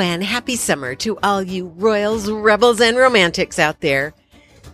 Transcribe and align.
And 0.00 0.24
happy 0.24 0.56
summer 0.56 0.96
to 0.96 1.18
all 1.22 1.40
you 1.40 1.68
royals, 1.76 2.28
rebels, 2.28 2.80
and 2.80 2.96
romantics 2.96 3.60
out 3.60 3.80
there. 3.80 4.12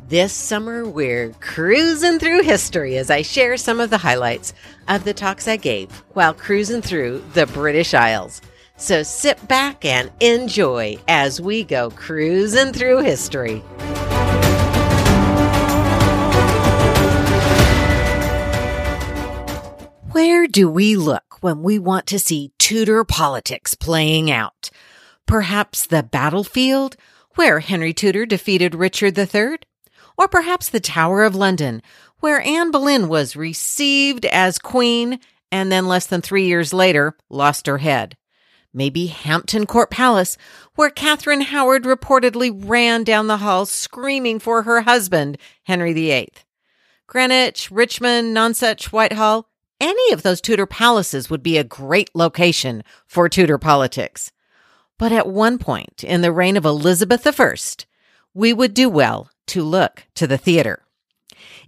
This 0.08 0.32
summer, 0.32 0.88
we're 0.88 1.34
cruising 1.40 2.18
through 2.18 2.42
history 2.42 2.96
as 2.96 3.10
I 3.10 3.20
share 3.20 3.58
some 3.58 3.80
of 3.80 3.90
the 3.90 3.98
highlights 3.98 4.54
of 4.88 5.04
the 5.04 5.12
talks 5.12 5.46
I 5.46 5.58
gave 5.58 5.90
while 6.14 6.32
cruising 6.32 6.80
through 6.80 7.22
the 7.34 7.46
British 7.48 7.92
Isles. 7.92 8.40
So 8.78 9.02
sit 9.02 9.46
back 9.46 9.84
and 9.84 10.10
enjoy 10.20 10.96
as 11.06 11.38
we 11.38 11.64
go 11.64 11.90
cruising 11.90 12.72
through 12.72 13.02
history. 13.02 13.58
Where 20.12 20.46
do 20.46 20.68
we 20.70 20.96
look 20.96 21.42
when 21.42 21.62
we 21.62 21.78
want 21.78 22.06
to 22.06 22.18
see 22.18 22.52
Tudor 22.58 23.04
politics 23.04 23.74
playing 23.74 24.30
out? 24.30 24.70
Perhaps 25.30 25.86
the 25.86 26.02
battlefield 26.02 26.96
where 27.36 27.60
Henry 27.60 27.94
Tudor 27.94 28.26
defeated 28.26 28.74
Richard 28.74 29.16
III? 29.16 29.58
Or 30.18 30.26
perhaps 30.26 30.68
the 30.68 30.80
Tower 30.80 31.22
of 31.22 31.36
London 31.36 31.82
where 32.18 32.40
Anne 32.40 32.72
Boleyn 32.72 33.06
was 33.06 33.36
received 33.36 34.26
as 34.26 34.58
queen 34.58 35.20
and 35.52 35.70
then 35.70 35.86
less 35.86 36.04
than 36.04 36.20
three 36.20 36.48
years 36.48 36.72
later 36.72 37.16
lost 37.28 37.68
her 37.68 37.78
head? 37.78 38.16
Maybe 38.74 39.06
Hampton 39.06 39.66
Court 39.66 39.88
Palace, 39.88 40.36
where 40.74 40.90
Catherine 40.90 41.42
Howard 41.42 41.84
reportedly 41.84 42.50
ran 42.68 43.04
down 43.04 43.28
the 43.28 43.36
hall 43.36 43.66
screaming 43.66 44.40
for 44.40 44.64
her 44.64 44.80
husband, 44.80 45.38
Henry 45.62 45.92
VIII. 45.92 46.32
Greenwich, 47.06 47.70
Richmond, 47.70 48.36
Nonsuch, 48.36 48.86
Whitehall, 48.86 49.48
any 49.80 50.12
of 50.12 50.22
those 50.22 50.40
Tudor 50.40 50.66
palaces 50.66 51.30
would 51.30 51.44
be 51.44 51.56
a 51.56 51.62
great 51.62 52.10
location 52.16 52.82
for 53.06 53.28
Tudor 53.28 53.58
politics. 53.58 54.32
But 55.00 55.12
at 55.12 55.26
one 55.26 55.56
point 55.56 56.04
in 56.04 56.20
the 56.20 56.30
reign 56.30 56.58
of 56.58 56.66
Elizabeth 56.66 57.26
I, 57.26 57.54
we 58.34 58.52
would 58.52 58.74
do 58.74 58.90
well 58.90 59.30
to 59.46 59.62
look 59.62 60.04
to 60.14 60.26
the 60.26 60.36
theater. 60.36 60.82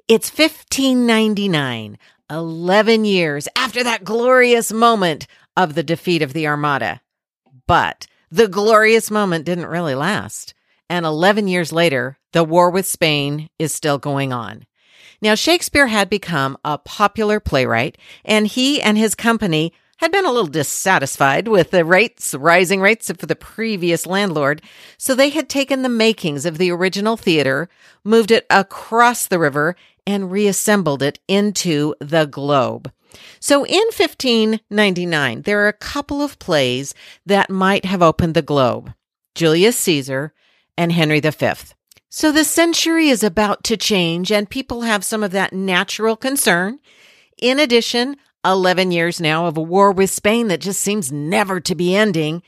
It's 0.07 0.29
1599, 0.29 1.97
11 2.29 3.05
years 3.07 3.49
after 3.57 3.83
that 3.85 4.05
glorious 4.05 4.71
moment 4.71 5.27
of 5.57 5.75
the 5.75 5.83
defeat 5.83 6.21
of 6.21 6.35
the 6.35 6.47
Armada. 6.47 7.01
But 7.67 8.07
the 8.31 8.49
glorious 8.49 9.11
moment 9.11 9.47
didn't 9.47 9.65
really 9.65 9.95
last. 9.95 10.53
And 10.91 11.07
11 11.07 11.49
years 11.49 11.73
later, 11.73 12.19
the 12.33 12.45
war 12.45 12.69
with 12.69 12.85
Spain 12.85 13.49
is 13.59 13.73
still 13.73 13.97
going 13.97 14.35
on. 14.35 14.67
Now, 15.23 15.37
Shakespeare 15.37 15.87
had 15.87 16.11
become 16.11 16.59
a 16.67 16.77
popular 16.77 17.41
playwright, 17.41 17.97
and 18.27 18.47
he 18.47 18.83
and 18.83 18.99
his 18.99 19.15
company 19.15 19.73
had 20.03 20.11
been 20.11 20.27
a 20.27 20.33
little 20.33 20.49
dissatisfied 20.49 21.47
with 21.47 21.71
the 21.71 21.85
rates, 21.85 22.35
rising 22.35 22.81
rates 22.81 23.09
of 23.09 23.19
the 23.19 23.37
previous 23.37 24.05
landlord, 24.05 24.61
so 24.99 25.15
they 25.15 25.31
had 25.31 25.49
taken 25.49 25.83
the 25.83 25.89
makings 25.89 26.45
of 26.45 26.59
the 26.59 26.73
original 26.73 27.17
theater, 27.17 27.69
moved 28.03 28.33
it 28.33 28.45
across 28.51 29.29
the 29.29 29.39
river, 29.39 29.77
and 30.05 30.33
reassembled 30.33 31.05
it 31.05 31.21
into 31.29 31.95
the 32.01 32.27
Globe. 32.27 32.91
So 33.39 33.65
in 33.65 33.85
1599, 33.97 35.43
there 35.43 35.61
are 35.65 35.69
a 35.69 35.73
couple 35.73 36.21
of 36.21 36.41
plays 36.41 36.95
that 37.25 37.49
might 37.49 37.85
have 37.85 38.03
opened 38.03 38.35
the 38.35 38.43
Globe 38.43 38.93
Julius 39.37 39.77
Caesar 39.79 40.35
and 40.77 40.91
Henry 40.91 41.21
V. 41.21 41.53
So 42.11 42.33
the 42.33 42.43
century 42.43 43.09
is 43.09 43.23
about 43.23 43.63
to 43.65 43.77
change 43.77 44.33
and 44.33 44.51
people 44.51 44.81
have 44.81 45.05
some 45.05 45.23
of 45.23 45.31
that 45.31 45.53
natural 45.53 46.17
concern. 46.17 46.81
In 47.41 47.61
addition, 47.61 48.17
11 48.45 48.91
years 48.91 49.21
now 49.21 49.47
of 49.47 49.57
a 49.57 49.63
war 49.63 49.93
with 49.93 50.11
Spain 50.11 50.49
that 50.49 50.61
just 50.61 50.81
seems 50.81 51.13
never 51.13 51.61
to 51.61 51.75
be 51.75 51.95
ending 51.95 52.43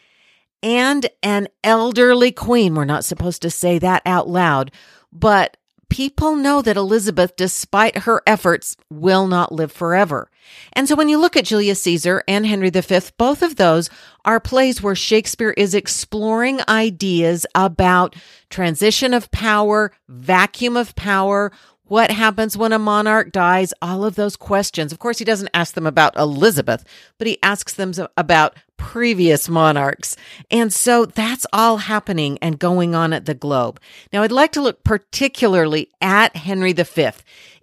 and 0.62 1.08
an 1.22 1.48
elderly 1.62 2.32
queen. 2.32 2.74
We're 2.74 2.84
not 2.84 3.04
supposed 3.04 3.42
to 3.42 3.50
say 3.50 3.78
that 3.78 4.02
out 4.06 4.28
loud, 4.28 4.72
but 5.12 5.56
people 5.90 6.34
know 6.34 6.62
that 6.62 6.76
Elizabeth, 6.76 7.36
despite 7.36 7.98
her 7.98 8.22
efforts, 8.26 8.76
will 8.90 9.28
not 9.28 9.52
live 9.52 9.70
forever. 9.70 10.30
And 10.72 10.88
so 10.88 10.96
when 10.96 11.08
you 11.08 11.18
look 11.18 11.36
at 11.36 11.44
Julius 11.44 11.82
Caesar 11.82 12.24
and 12.26 12.46
Henry 12.46 12.70
V, 12.70 12.98
both 13.16 13.42
of 13.42 13.56
those 13.56 13.90
are 14.24 14.40
plays 14.40 14.82
where 14.82 14.94
Shakespeare 14.94 15.52
is 15.52 15.74
exploring 15.74 16.60
ideas 16.68 17.46
about 17.54 18.16
transition 18.50 19.14
of 19.14 19.30
power, 19.30 19.92
vacuum 20.08 20.76
of 20.76 20.94
power, 20.96 21.52
what 21.86 22.10
happens 22.10 22.56
when 22.56 22.72
a 22.72 22.78
monarch 22.78 23.30
dies? 23.30 23.74
All 23.82 24.04
of 24.04 24.14
those 24.14 24.36
questions. 24.36 24.92
Of 24.92 24.98
course, 24.98 25.18
he 25.18 25.24
doesn't 25.24 25.50
ask 25.52 25.74
them 25.74 25.86
about 25.86 26.16
Elizabeth, 26.16 26.84
but 27.18 27.26
he 27.26 27.38
asks 27.42 27.74
them 27.74 27.92
about 28.16 28.56
previous 28.76 29.48
monarchs. 29.48 30.16
And 30.50 30.72
so 30.72 31.04
that's 31.04 31.46
all 31.52 31.76
happening 31.76 32.38
and 32.40 32.58
going 32.58 32.94
on 32.94 33.12
at 33.12 33.26
the 33.26 33.34
Globe. 33.34 33.80
Now, 34.12 34.22
I'd 34.22 34.32
like 34.32 34.52
to 34.52 34.62
look 34.62 34.82
particularly 34.82 35.90
at 36.00 36.36
Henry 36.36 36.72
V. 36.72 37.10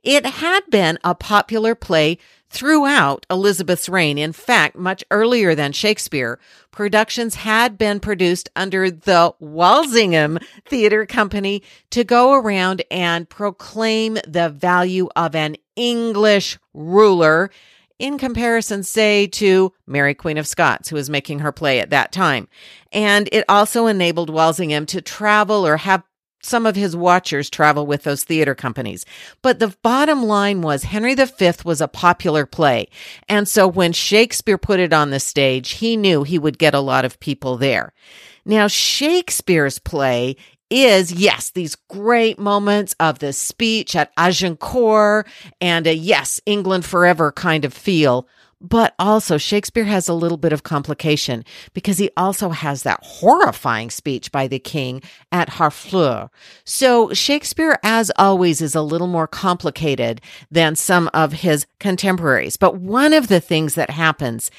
It 0.03 0.25
had 0.25 0.61
been 0.69 0.99
a 1.03 1.15
popular 1.15 1.75
play 1.75 2.17
throughout 2.51 3.25
Elizabeth's 3.29 3.87
reign. 3.87 4.17
In 4.17 4.33
fact, 4.33 4.75
much 4.75 5.03
earlier 5.09 5.55
than 5.55 5.71
Shakespeare, 5.71 6.37
productions 6.69 7.35
had 7.35 7.77
been 7.77 7.99
produced 7.99 8.49
under 8.55 8.91
the 8.91 9.33
Walsingham 9.39 10.37
Theater 10.65 11.05
Company 11.05 11.63
to 11.91 12.03
go 12.03 12.33
around 12.33 12.83
and 12.91 13.29
proclaim 13.29 14.17
the 14.27 14.49
value 14.49 15.07
of 15.15 15.33
an 15.33 15.55
English 15.75 16.59
ruler 16.73 17.49
in 17.97 18.17
comparison, 18.17 18.83
say, 18.83 19.27
to 19.27 19.71
Mary 19.85 20.15
Queen 20.15 20.37
of 20.37 20.47
Scots, 20.47 20.89
who 20.89 20.95
was 20.95 21.09
making 21.09 21.39
her 21.39 21.51
play 21.51 21.79
at 21.79 21.91
that 21.91 22.11
time. 22.11 22.47
And 22.91 23.29
it 23.31 23.45
also 23.47 23.85
enabled 23.85 24.29
Walsingham 24.29 24.87
to 24.87 25.01
travel 25.01 25.65
or 25.65 25.77
have 25.77 26.03
some 26.41 26.65
of 26.65 26.75
his 26.75 26.95
watchers 26.95 27.49
travel 27.49 27.85
with 27.85 28.03
those 28.03 28.23
theater 28.23 28.55
companies. 28.55 29.05
But 29.41 29.59
the 29.59 29.75
bottom 29.81 30.23
line 30.23 30.61
was 30.61 30.83
Henry 30.83 31.15
V 31.15 31.51
was 31.63 31.81
a 31.81 31.87
popular 31.87 32.45
play. 32.45 32.87
And 33.29 33.47
so 33.47 33.67
when 33.67 33.93
Shakespeare 33.93 34.57
put 34.57 34.79
it 34.79 34.93
on 34.93 35.09
the 35.09 35.19
stage, 35.19 35.71
he 35.71 35.97
knew 35.97 36.23
he 36.23 36.39
would 36.39 36.57
get 36.57 36.73
a 36.73 36.79
lot 36.79 37.05
of 37.05 37.19
people 37.19 37.57
there. 37.57 37.93
Now, 38.45 38.67
Shakespeare's 38.67 39.79
play 39.79 40.35
is, 40.69 41.11
yes, 41.11 41.51
these 41.51 41.75
great 41.75 42.39
moments 42.39 42.95
of 42.99 43.19
the 43.19 43.33
speech 43.33 43.95
at 43.95 44.11
Agincourt 44.17 45.27
and 45.59 45.85
a 45.85 45.93
yes, 45.93 46.39
England 46.45 46.85
forever 46.85 47.31
kind 47.31 47.65
of 47.65 47.73
feel. 47.73 48.27
But 48.61 48.93
also, 48.99 49.37
Shakespeare 49.37 49.85
has 49.85 50.07
a 50.07 50.13
little 50.13 50.37
bit 50.37 50.53
of 50.53 50.61
complication 50.61 51.43
because 51.73 51.97
he 51.97 52.11
also 52.15 52.49
has 52.49 52.83
that 52.83 52.99
horrifying 53.01 53.89
speech 53.89 54.31
by 54.31 54.47
the 54.47 54.59
king 54.59 55.01
at 55.31 55.49
Harfleur. 55.49 56.29
So, 56.63 57.11
Shakespeare, 57.11 57.79
as 57.83 58.11
always, 58.17 58.61
is 58.61 58.75
a 58.75 58.83
little 58.83 59.07
more 59.07 59.27
complicated 59.27 60.21
than 60.51 60.75
some 60.75 61.09
of 61.11 61.33
his 61.33 61.65
contemporaries. 61.79 62.55
But 62.55 62.77
one 62.77 63.13
of 63.13 63.29
the 63.29 63.39
things 63.39 63.73
that 63.75 63.89
happens 63.89 64.51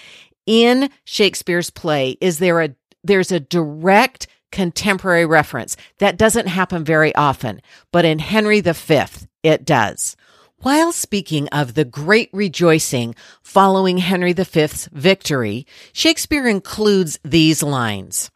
in 0.47 0.91
Shakespeare's 1.05 1.71
play 1.71 2.17
is 2.21 2.39
there 2.39 2.61
a 2.61 2.75
there's 3.05 3.33
a 3.33 3.41
direct 3.41 4.27
contemporary 4.51 5.27
reference. 5.27 5.77
That 5.99 6.17
doesn't 6.17 6.47
happen 6.47 6.85
very 6.85 7.15
often, 7.15 7.63
but 7.91 8.05
in 8.05 8.19
Henry 8.19 8.61
V, 8.61 9.03
it 9.43 9.65
does. 9.65 10.17
While 10.63 10.93
speaking 10.93 11.49
of 11.49 11.75
the 11.75 11.85
great 11.85 12.31
rejoicing 12.33 13.17
following 13.43 13.99
Henry 13.99 14.33
V's 14.33 14.89
victory, 14.93 15.67
Shakespeare 15.93 16.47
includes 16.47 17.19
these 17.25 17.65
lines. 17.65 18.31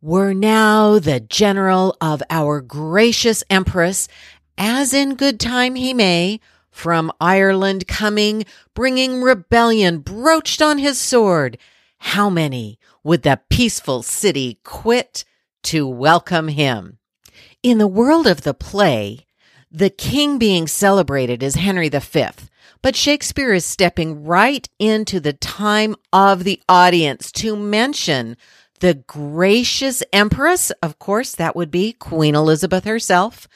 Were 0.00 0.32
now 0.32 0.98
the 0.98 1.20
general 1.20 1.94
of 2.00 2.22
our 2.30 2.62
gracious 2.62 3.44
empress, 3.50 4.08
as 4.56 4.94
in 4.94 5.14
good 5.14 5.38
time 5.38 5.74
he 5.74 5.92
may, 5.92 6.40
from 6.70 7.12
Ireland 7.20 7.86
coming, 7.86 8.46
bringing 8.72 9.20
rebellion 9.20 9.98
broached 9.98 10.62
on 10.62 10.78
his 10.78 10.98
sword, 10.98 11.58
how 11.98 12.30
many 12.30 12.78
would 13.04 13.24
the 13.24 13.38
peaceful 13.50 14.02
city 14.02 14.58
quit 14.64 15.26
to 15.64 15.86
welcome 15.86 16.48
him? 16.48 16.96
In 17.62 17.76
the 17.76 17.86
world 17.86 18.26
of 18.26 18.40
the 18.40 18.54
play, 18.54 19.26
the 19.72 19.90
king 19.90 20.38
being 20.38 20.66
celebrated 20.66 21.42
is 21.42 21.54
Henry 21.54 21.88
V, 21.88 22.26
but 22.82 22.94
Shakespeare 22.94 23.54
is 23.54 23.64
stepping 23.64 24.24
right 24.24 24.68
into 24.78 25.18
the 25.18 25.32
time 25.32 25.96
of 26.12 26.44
the 26.44 26.60
audience 26.68 27.32
to 27.32 27.56
mention 27.56 28.36
the 28.80 28.94
gracious 28.94 30.02
empress. 30.12 30.70
Of 30.82 30.98
course, 30.98 31.34
that 31.36 31.56
would 31.56 31.70
be 31.70 31.94
Queen 31.94 32.34
Elizabeth 32.34 32.84
herself. 32.84 33.48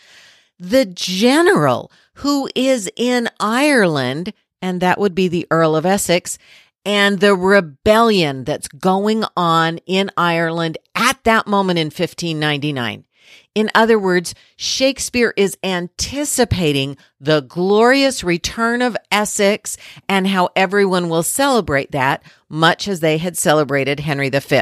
The 0.58 0.86
general 0.86 1.92
who 2.14 2.48
is 2.54 2.90
in 2.96 3.28
Ireland, 3.38 4.32
and 4.62 4.80
that 4.80 4.98
would 4.98 5.14
be 5.14 5.28
the 5.28 5.46
Earl 5.50 5.76
of 5.76 5.84
Essex, 5.84 6.38
and 6.86 7.20
the 7.20 7.34
rebellion 7.34 8.44
that's 8.44 8.68
going 8.68 9.24
on 9.36 9.78
in 9.86 10.10
Ireland 10.16 10.78
at 10.94 11.22
that 11.24 11.46
moment 11.46 11.78
in 11.78 11.86
1599. 11.86 13.05
In 13.54 13.70
other 13.74 13.98
words, 13.98 14.34
Shakespeare 14.56 15.32
is 15.36 15.56
anticipating 15.62 16.96
the 17.20 17.40
glorious 17.40 18.22
return 18.22 18.82
of 18.82 18.96
Essex 19.10 19.76
and 20.08 20.26
how 20.26 20.50
everyone 20.54 21.08
will 21.08 21.22
celebrate 21.22 21.92
that, 21.92 22.22
much 22.48 22.86
as 22.86 23.00
they 23.00 23.18
had 23.18 23.36
celebrated 23.36 24.00
Henry 24.00 24.28
V. 24.28 24.60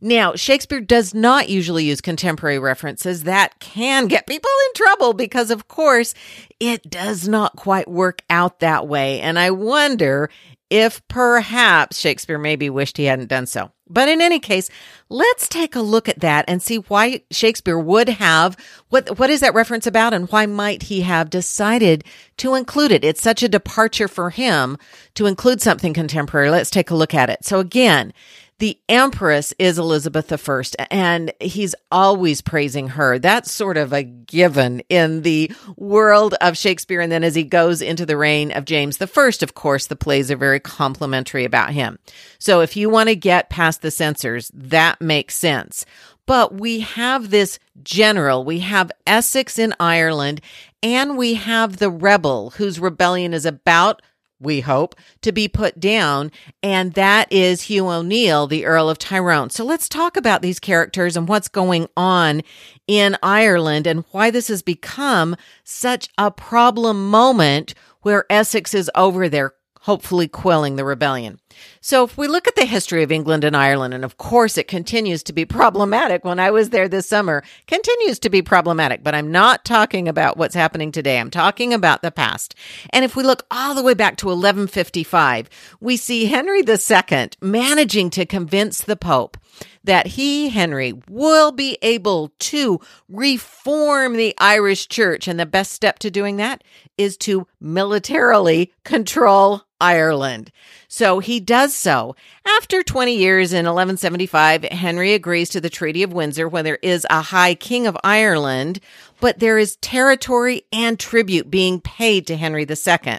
Now, 0.00 0.34
Shakespeare 0.34 0.80
does 0.80 1.14
not 1.14 1.48
usually 1.48 1.84
use 1.84 2.00
contemporary 2.00 2.58
references. 2.58 3.24
That 3.24 3.58
can 3.60 4.08
get 4.08 4.26
people 4.26 4.50
in 4.68 4.74
trouble 4.74 5.12
because, 5.12 5.50
of 5.50 5.68
course, 5.68 6.14
it 6.58 6.88
does 6.90 7.28
not 7.28 7.56
quite 7.56 7.88
work 7.88 8.22
out 8.28 8.60
that 8.60 8.88
way. 8.88 9.20
And 9.20 9.38
I 9.38 9.50
wonder 9.50 10.30
if 10.70 11.06
perhaps 11.08 11.98
Shakespeare 11.98 12.38
maybe 12.38 12.70
wished 12.70 12.96
he 12.96 13.04
hadn't 13.04 13.28
done 13.28 13.46
so. 13.46 13.70
But 13.90 14.08
in 14.08 14.20
any 14.20 14.38
case, 14.38 14.70
let's 15.08 15.48
take 15.48 15.74
a 15.74 15.80
look 15.80 16.08
at 16.08 16.20
that 16.20 16.44
and 16.46 16.62
see 16.62 16.76
why 16.76 17.22
Shakespeare 17.30 17.78
would 17.78 18.08
have 18.08 18.56
what 18.88 19.18
what 19.18 19.30
is 19.30 19.40
that 19.40 19.54
reference 19.54 19.86
about 19.86 20.14
and 20.14 20.30
why 20.30 20.46
might 20.46 20.84
he 20.84 21.02
have 21.02 21.28
decided 21.28 22.04
to 22.38 22.54
include 22.54 22.92
it? 22.92 23.04
It's 23.04 23.20
such 23.20 23.42
a 23.42 23.48
departure 23.48 24.08
for 24.08 24.30
him 24.30 24.78
to 25.14 25.26
include 25.26 25.60
something 25.60 25.92
contemporary. 25.92 26.50
Let's 26.50 26.70
take 26.70 26.90
a 26.90 26.94
look 26.94 27.14
at 27.14 27.30
it. 27.30 27.44
So 27.44 27.58
again, 27.58 28.12
the 28.60 28.78
Empress 28.90 29.54
is 29.58 29.78
Elizabeth 29.78 30.30
I, 30.30 30.86
and 30.90 31.32
he's 31.40 31.74
always 31.90 32.42
praising 32.42 32.88
her. 32.88 33.18
That's 33.18 33.50
sort 33.50 33.78
of 33.78 33.94
a 33.94 34.02
given 34.02 34.80
in 34.90 35.22
the 35.22 35.50
world 35.76 36.34
of 36.42 36.58
Shakespeare. 36.58 37.00
And 37.00 37.10
then 37.10 37.24
as 37.24 37.34
he 37.34 37.42
goes 37.42 37.80
into 37.80 38.04
the 38.04 38.18
reign 38.18 38.52
of 38.52 38.66
James 38.66 39.00
I, 39.00 39.04
of 39.42 39.54
course, 39.54 39.86
the 39.86 39.96
plays 39.96 40.30
are 40.30 40.36
very 40.36 40.60
complimentary 40.60 41.46
about 41.46 41.70
him. 41.70 41.98
So 42.38 42.60
if 42.60 42.76
you 42.76 42.90
want 42.90 43.08
to 43.08 43.16
get 43.16 43.48
past 43.48 43.80
the 43.80 43.90
censors, 43.90 44.50
that 44.52 45.00
makes 45.00 45.36
sense. 45.36 45.86
But 46.26 46.54
we 46.54 46.80
have 46.80 47.30
this 47.30 47.58
general, 47.82 48.44
we 48.44 48.60
have 48.60 48.92
Essex 49.06 49.58
in 49.58 49.74
Ireland, 49.80 50.42
and 50.82 51.16
we 51.16 51.34
have 51.34 51.78
the 51.78 51.90
rebel 51.90 52.50
whose 52.50 52.78
rebellion 52.78 53.32
is 53.32 53.46
about 53.46 54.02
we 54.40 54.60
hope, 54.60 54.94
to 55.22 55.32
be 55.32 55.46
put 55.48 55.78
down. 55.78 56.32
And 56.62 56.94
that 56.94 57.30
is 57.32 57.62
Hugh 57.62 57.88
O'Neill, 57.88 58.46
the 58.46 58.66
Earl 58.66 58.88
of 58.88 58.98
Tyrone. 58.98 59.50
So 59.50 59.64
let's 59.64 59.88
talk 59.88 60.16
about 60.16 60.42
these 60.42 60.58
characters 60.58 61.16
and 61.16 61.28
what's 61.28 61.48
going 61.48 61.88
on 61.96 62.42
in 62.86 63.16
Ireland 63.22 63.86
and 63.86 64.04
why 64.10 64.30
this 64.30 64.48
has 64.48 64.62
become 64.62 65.36
such 65.62 66.08
a 66.18 66.30
problem 66.30 67.10
moment 67.10 67.74
where 68.02 68.24
Essex 68.30 68.74
is 68.74 68.90
over 68.94 69.28
there 69.28 69.52
hopefully 69.82 70.28
quelling 70.28 70.76
the 70.76 70.84
rebellion. 70.84 71.39
So, 71.80 72.04
if 72.04 72.16
we 72.18 72.28
look 72.28 72.46
at 72.46 72.56
the 72.56 72.64
history 72.64 73.02
of 73.02 73.12
England 73.12 73.44
and 73.44 73.56
Ireland, 73.56 73.94
and 73.94 74.04
of 74.04 74.18
course 74.18 74.58
it 74.58 74.68
continues 74.68 75.22
to 75.24 75.32
be 75.32 75.44
problematic 75.44 76.24
when 76.24 76.38
I 76.38 76.50
was 76.50 76.70
there 76.70 76.88
this 76.88 77.08
summer, 77.08 77.42
continues 77.66 78.18
to 78.20 78.30
be 78.30 78.42
problematic, 78.42 79.02
but 79.02 79.14
I'm 79.14 79.30
not 79.30 79.64
talking 79.64 80.08
about 80.08 80.36
what's 80.36 80.54
happening 80.54 80.92
today. 80.92 81.18
I'm 81.18 81.30
talking 81.30 81.72
about 81.72 82.02
the 82.02 82.10
past. 82.10 82.54
And 82.90 83.04
if 83.04 83.16
we 83.16 83.22
look 83.22 83.46
all 83.50 83.74
the 83.74 83.82
way 83.82 83.94
back 83.94 84.16
to 84.18 84.26
1155, 84.26 85.48
we 85.80 85.96
see 85.96 86.26
Henry 86.26 86.62
II 86.66 87.30
managing 87.40 88.10
to 88.10 88.26
convince 88.26 88.80
the 88.80 88.96
Pope 88.96 89.36
that 89.84 90.06
he, 90.08 90.50
Henry, 90.50 90.92
will 91.08 91.52
be 91.52 91.78
able 91.82 92.32
to 92.38 92.80
reform 93.08 94.16
the 94.16 94.34
Irish 94.38 94.88
church. 94.88 95.26
And 95.26 95.40
the 95.40 95.46
best 95.46 95.72
step 95.72 95.98
to 96.00 96.10
doing 96.10 96.36
that 96.36 96.62
is 96.98 97.16
to 97.18 97.46
militarily 97.60 98.72
control 98.84 99.62
Ireland. 99.80 100.52
So 100.92 101.20
he 101.20 101.38
does 101.38 101.72
so. 101.72 102.16
After 102.44 102.82
20 102.82 103.14
years 103.14 103.52
in 103.52 103.64
1175, 103.64 104.64
Henry 104.64 105.14
agrees 105.14 105.48
to 105.50 105.60
the 105.60 105.70
Treaty 105.70 106.02
of 106.02 106.12
Windsor 106.12 106.48
where 106.48 106.64
there 106.64 106.80
is 106.82 107.06
a 107.08 107.22
High 107.22 107.54
King 107.54 107.86
of 107.86 107.96
Ireland, 108.02 108.80
but 109.20 109.38
there 109.38 109.56
is 109.56 109.76
territory 109.76 110.62
and 110.72 110.98
tribute 110.98 111.48
being 111.48 111.80
paid 111.80 112.26
to 112.26 112.36
Henry 112.36 112.66
II. 112.68 113.18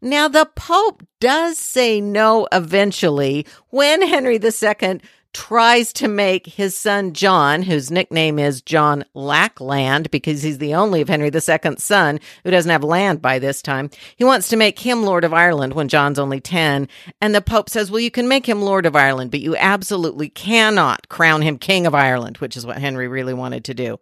Now, 0.00 0.26
the 0.26 0.50
Pope 0.56 1.04
does 1.20 1.56
say 1.56 2.00
no 2.00 2.48
eventually 2.50 3.46
when 3.70 4.02
Henry 4.02 4.40
II 4.42 5.00
tries 5.38 5.92
to 5.92 6.08
make 6.08 6.46
his 6.46 6.76
son 6.76 7.12
John, 7.12 7.62
whose 7.62 7.92
nickname 7.92 8.40
is 8.40 8.60
John 8.60 9.04
Lackland 9.14 10.10
because 10.10 10.42
he's 10.42 10.58
the 10.58 10.74
only 10.74 11.00
of 11.00 11.08
Henry 11.08 11.30
II's 11.32 11.80
son 11.80 12.18
who 12.42 12.50
doesn't 12.50 12.72
have 12.72 12.82
land 12.82 13.22
by 13.22 13.38
this 13.38 13.62
time. 13.62 13.88
He 14.16 14.24
wants 14.24 14.48
to 14.48 14.56
make 14.56 14.80
him 14.80 15.04
Lord 15.04 15.22
of 15.22 15.32
Ireland 15.32 15.74
when 15.74 15.86
John's 15.86 16.18
only 16.18 16.40
10. 16.40 16.88
And 17.20 17.36
the 17.36 17.40
Pope 17.40 17.70
says, 17.70 17.88
well, 17.88 18.00
you 18.00 18.10
can 18.10 18.26
make 18.26 18.46
him 18.46 18.62
Lord 18.62 18.84
of 18.84 18.96
Ireland, 18.96 19.30
but 19.30 19.38
you 19.38 19.54
absolutely 19.54 20.28
cannot 20.28 21.08
crown 21.08 21.42
him 21.42 21.56
King 21.56 21.86
of 21.86 21.94
Ireland, 21.94 22.38
which 22.38 22.56
is 22.56 22.66
what 22.66 22.78
Henry 22.78 23.06
really 23.06 23.32
wanted 23.32 23.64
to 23.66 23.74
do. 23.74 24.00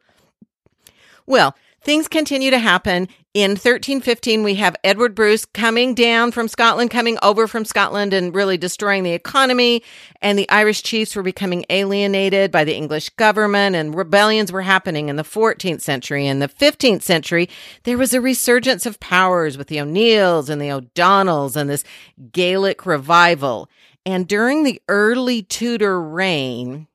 Well, 1.27 1.55
things 1.87 2.09
continue 2.09 2.51
to 2.51 2.59
happen. 2.59 3.09
In 3.33 3.53
1315, 3.53 4.43
we 4.43 4.57
have 4.57 4.75
Edward 4.83 5.15
Bruce 5.15 5.45
coming 5.45 5.95
down 5.95 6.33
from 6.33 6.49
Scotland, 6.49 6.91
coming 6.91 7.17
over 7.23 7.47
from 7.47 7.65
Scotland 7.65 8.13
and 8.13 8.35
really 8.35 8.59
destroying 8.59 9.05
the 9.05 9.13
economy. 9.13 9.85
And 10.21 10.37
the 10.37 10.51
Irish 10.51 10.83
chiefs 10.83 11.15
were 11.15 11.23
becoming 11.23 11.65
alienated 11.71 12.51
by 12.51 12.65
the 12.65 12.75
English 12.75 13.11
government 13.11 13.77
and 13.77 13.95
rebellions 13.95 14.51
were 14.51 14.63
happening 14.63 15.09
in 15.09 15.15
the 15.15 15.23
14th 15.23 15.81
century. 15.81 16.27
In 16.27 16.41
the 16.41 16.49
15th 16.49 17.03
century, 17.03 17.49
there 17.85 17.97
was 17.97 18.13
a 18.13 18.21
resurgence 18.21 18.85
of 18.85 18.99
powers 18.99 19.57
with 19.57 19.69
the 19.69 19.81
O'Neills 19.81 20.51
and 20.51 20.61
the 20.61 20.73
O'Donnells 20.73 21.55
and 21.55 21.71
this 21.71 21.85
Gaelic 22.33 22.85
revival. 22.85 23.71
And 24.05 24.27
during 24.27 24.65
the 24.65 24.83
early 24.89 25.45
Tudor 25.45 26.03
reign, 26.03 26.89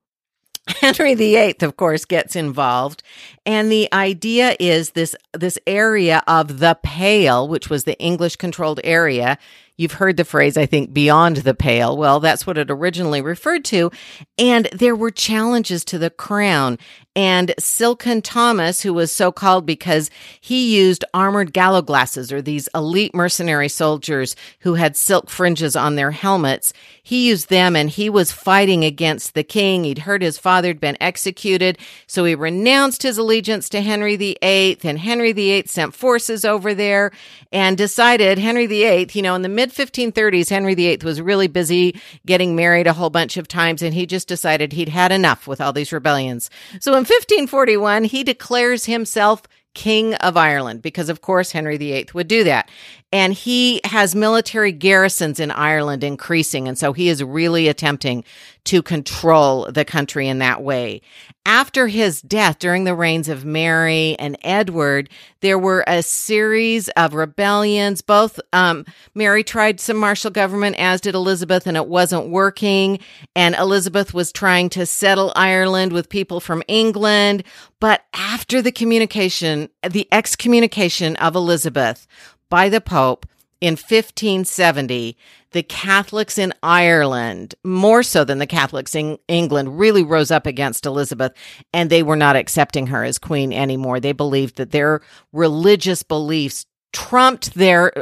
Henry 0.81 1.15
VIII, 1.15 1.55
of 1.61 1.75
course, 1.77 2.05
gets 2.05 2.35
involved. 2.35 3.03
And 3.45 3.71
the 3.71 3.91
idea 3.91 4.55
is 4.59 4.91
this, 4.91 5.15
this 5.33 5.57
area 5.65 6.23
of 6.27 6.59
the 6.59 6.77
Pale, 6.83 7.47
which 7.47 7.69
was 7.69 7.83
the 7.83 7.99
English 7.99 8.35
controlled 8.35 8.79
area, 8.83 9.37
You've 9.81 9.93
heard 9.93 10.15
the 10.15 10.25
phrase, 10.25 10.57
I 10.57 10.67
think, 10.67 10.93
beyond 10.93 11.37
the 11.37 11.55
pale. 11.55 11.97
Well, 11.97 12.19
that's 12.19 12.45
what 12.45 12.59
it 12.59 12.69
originally 12.69 13.19
referred 13.19 13.65
to. 13.65 13.89
And 14.37 14.67
there 14.71 14.95
were 14.95 15.09
challenges 15.09 15.83
to 15.85 15.97
the 15.97 16.11
crown. 16.11 16.77
And 17.13 17.53
Silken 17.59 18.21
Thomas, 18.21 18.81
who 18.81 18.93
was 18.93 19.11
so 19.11 19.33
called 19.33 19.65
because 19.65 20.09
he 20.39 20.77
used 20.77 21.03
armored 21.13 21.53
gallowglasses 21.53 22.31
or 22.31 22.41
these 22.41 22.69
elite 22.73 23.13
mercenary 23.13 23.67
soldiers 23.67 24.35
who 24.59 24.75
had 24.75 24.95
silk 24.95 25.29
fringes 25.29 25.75
on 25.75 25.95
their 25.95 26.11
helmets, 26.11 26.71
he 27.03 27.27
used 27.27 27.49
them 27.49 27.75
and 27.75 27.89
he 27.89 28.09
was 28.09 28.31
fighting 28.31 28.85
against 28.85 29.33
the 29.33 29.43
king. 29.43 29.83
He'd 29.83 29.99
heard 29.99 30.21
his 30.21 30.37
father 30.37 30.69
had 30.69 30.79
been 30.79 30.97
executed. 31.01 31.77
So 32.07 32.23
he 32.23 32.33
renounced 32.33 33.03
his 33.03 33.17
allegiance 33.17 33.67
to 33.69 33.81
Henry 33.81 34.15
VIII 34.15 34.79
and 34.83 34.99
Henry 34.99 35.33
VIII 35.33 35.65
sent 35.65 35.93
forces 35.93 36.45
over 36.45 36.73
there 36.73 37.11
and 37.51 37.77
decided 37.77 38.37
Henry 38.37 38.67
VIII, 38.67 39.09
you 39.11 39.21
know, 39.21 39.35
in 39.35 39.41
the 39.41 39.49
mid 39.49 39.71
1530s, 39.71 40.49
Henry 40.49 40.75
VIII 40.75 40.99
was 41.03 41.19
really 41.19 41.47
busy 41.47 41.99
getting 42.25 42.55
married 42.55 42.87
a 42.87 42.93
whole 42.93 43.09
bunch 43.09 43.35
of 43.35 43.47
times, 43.47 43.81
and 43.81 43.93
he 43.93 44.05
just 44.05 44.27
decided 44.27 44.71
he'd 44.71 44.89
had 44.89 45.11
enough 45.11 45.47
with 45.47 45.59
all 45.59 45.73
these 45.73 45.91
rebellions. 45.91 46.49
So 46.79 46.95
1541, 47.01 48.05
he 48.05 48.23
declares 48.23 48.85
himself 48.85 49.43
King 49.73 50.15
of 50.15 50.35
Ireland, 50.35 50.81
because 50.81 51.09
of 51.09 51.21
course 51.21 51.51
Henry 51.51 51.77
VIII 51.77 52.09
would 52.13 52.27
do 52.27 52.43
that. 52.43 52.69
And 53.13 53.33
he 53.33 53.81
has 53.83 54.15
military 54.15 54.71
garrisons 54.71 55.39
in 55.39 55.51
Ireland 55.51 56.03
increasing. 56.03 56.67
And 56.67 56.77
so 56.77 56.93
he 56.93 57.09
is 57.09 57.21
really 57.21 57.67
attempting 57.67 58.23
to 58.63 58.81
control 58.81 59.69
the 59.71 59.83
country 59.83 60.27
in 60.27 60.39
that 60.39 60.61
way. 60.61 61.01
After 61.45 61.87
his 61.87 62.21
death 62.21 62.59
during 62.59 62.83
the 62.83 62.95
reigns 62.95 63.27
of 63.27 63.43
Mary 63.43 64.15
and 64.19 64.37
Edward, 64.43 65.09
there 65.41 65.57
were 65.57 65.83
a 65.87 66.03
series 66.03 66.87
of 66.89 67.15
rebellions. 67.15 68.01
Both, 68.01 68.39
um, 68.53 68.85
Mary 69.15 69.43
tried 69.43 69.79
some 69.79 69.97
martial 69.97 70.29
government, 70.29 70.75
as 70.77 71.01
did 71.01 71.15
Elizabeth, 71.15 71.65
and 71.65 71.75
it 71.75 71.87
wasn't 71.87 72.29
working. 72.29 72.99
And 73.35 73.55
Elizabeth 73.55 74.13
was 74.13 74.31
trying 74.31 74.69
to 74.69 74.85
settle 74.85 75.33
Ireland 75.35 75.91
with 75.91 76.09
people 76.09 76.39
from 76.39 76.63
England. 76.67 77.43
But 77.79 78.05
after 78.13 78.61
the 78.61 78.71
communication, 78.71 79.69
the 79.81 80.07
excommunication 80.11 81.15
of 81.15 81.35
Elizabeth, 81.35 82.07
by 82.51 82.69
the 82.69 82.81
Pope 82.81 83.25
in 83.61 83.73
1570, 83.73 85.17
the 85.51 85.63
Catholics 85.63 86.37
in 86.37 86.53
Ireland, 86.61 87.55
more 87.63 88.03
so 88.03 88.23
than 88.23 88.39
the 88.39 88.47
Catholics 88.47 88.93
in 88.93 89.17
England, 89.27 89.79
really 89.79 90.03
rose 90.03 90.31
up 90.31 90.45
against 90.45 90.85
Elizabeth 90.85 91.33
and 91.73 91.89
they 91.89 92.03
were 92.03 92.15
not 92.15 92.35
accepting 92.35 92.87
her 92.87 93.03
as 93.03 93.17
queen 93.17 93.53
anymore. 93.53 93.99
They 93.99 94.11
believed 94.11 94.57
that 94.57 94.71
their 94.71 95.01
religious 95.31 96.03
beliefs 96.03 96.65
trumped 96.93 97.53
their, 97.53 97.93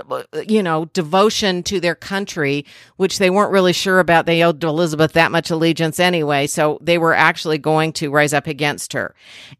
you 0.47 0.63
know, 0.63 0.85
devotion 0.85 1.61
to 1.61 1.79
their 1.79 1.93
country, 1.93 2.65
which 2.97 3.19
they 3.19 3.29
weren't 3.29 3.51
really 3.51 3.73
sure 3.73 3.99
about. 3.99 4.25
They 4.25 4.41
owed 4.41 4.63
Elizabeth 4.63 5.13
that 5.13 5.31
much 5.31 5.51
allegiance 5.51 5.99
anyway. 5.99 6.47
So 6.47 6.79
they 6.81 6.97
were 6.97 7.13
actually 7.13 7.59
going 7.59 7.93
to 7.93 8.09
rise 8.09 8.33
up 8.33 8.47
against 8.47 8.93
her. 8.93 9.13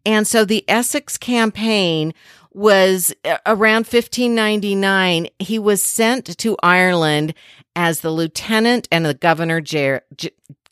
And 0.06 0.28
so 0.28 0.46
the 0.46 0.66
Essex 0.68 1.18
campaign 1.18 2.14
was 2.54 3.14
uh, 3.26 3.38
around 3.46 3.86
1599. 3.86 5.28
He 5.40 5.60
was 5.60 5.84
sent 5.84 6.38
to 6.38 6.58
Ireland 6.62 7.34
as 7.76 8.02
the 8.02 8.12
lieutenant 8.12 8.88
and 8.92 9.06
the 9.06 9.14
governor 9.14 9.62
G- 9.62 10.02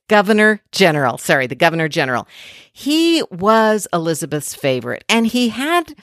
governor 0.08 0.62
general. 0.72 1.18
Sorry, 1.18 1.48
the 1.48 1.56
governor 1.56 1.88
general. 1.88 2.28
He 2.72 3.24
was 3.32 3.88
Elizabeth's 3.94 4.54
favorite 4.54 5.04
and 5.08 5.28
he 5.28 5.50
had 5.50 5.96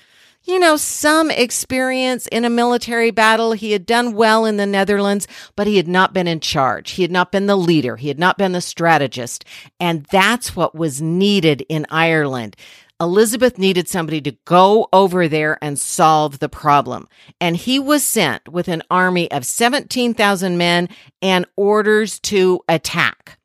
you 0.45 0.59
know, 0.59 0.77
some 0.77 1.31
experience 1.31 2.27
in 2.27 2.45
a 2.45 2.51
military 2.51 3.11
battle. 3.11 3.53
He 3.53 3.73
had 3.73 3.87
done 3.87 4.13
well 4.13 4.45
in 4.45 4.59
the 4.59 4.67
Netherlands, 4.67 5.27
but 5.57 5.67
he 5.67 5.79
had 5.79 5.89
not 5.89 6.13
been 6.13 6.29
in 6.29 6.41
charge. 6.41 6.93
He 6.93 7.03
had 7.03 7.11
not 7.11 7.33
been 7.33 7.47
the 7.47 7.57
leader. 7.57 7.97
He 7.97 8.09
had 8.09 8.19
not 8.19 8.37
been 8.37 8.53
the 8.53 8.61
strategist. 8.61 9.45
And 9.81 10.05
that's 10.05 10.55
what 10.55 10.75
was 10.75 11.01
needed 11.01 11.65
in 11.69 11.87
Ireland. 11.91 12.57
Elizabeth 13.01 13.59
needed 13.59 13.89
somebody 13.89 14.21
to 14.21 14.37
go 14.45 14.89
over 14.93 15.27
there 15.27 15.59
and 15.61 15.79
solve 15.79 16.39
the 16.39 16.49
problem. 16.49 17.09
And 17.41 17.57
he 17.57 17.79
was 17.79 18.05
sent 18.05 18.49
with 18.49 18.69
an 18.69 18.83
army 18.91 19.31
of 19.31 19.45
17,000 19.45 20.57
men 20.57 20.89
and 21.21 21.47
orders 21.57 22.21
to 22.21 22.61
attack. 22.69 23.39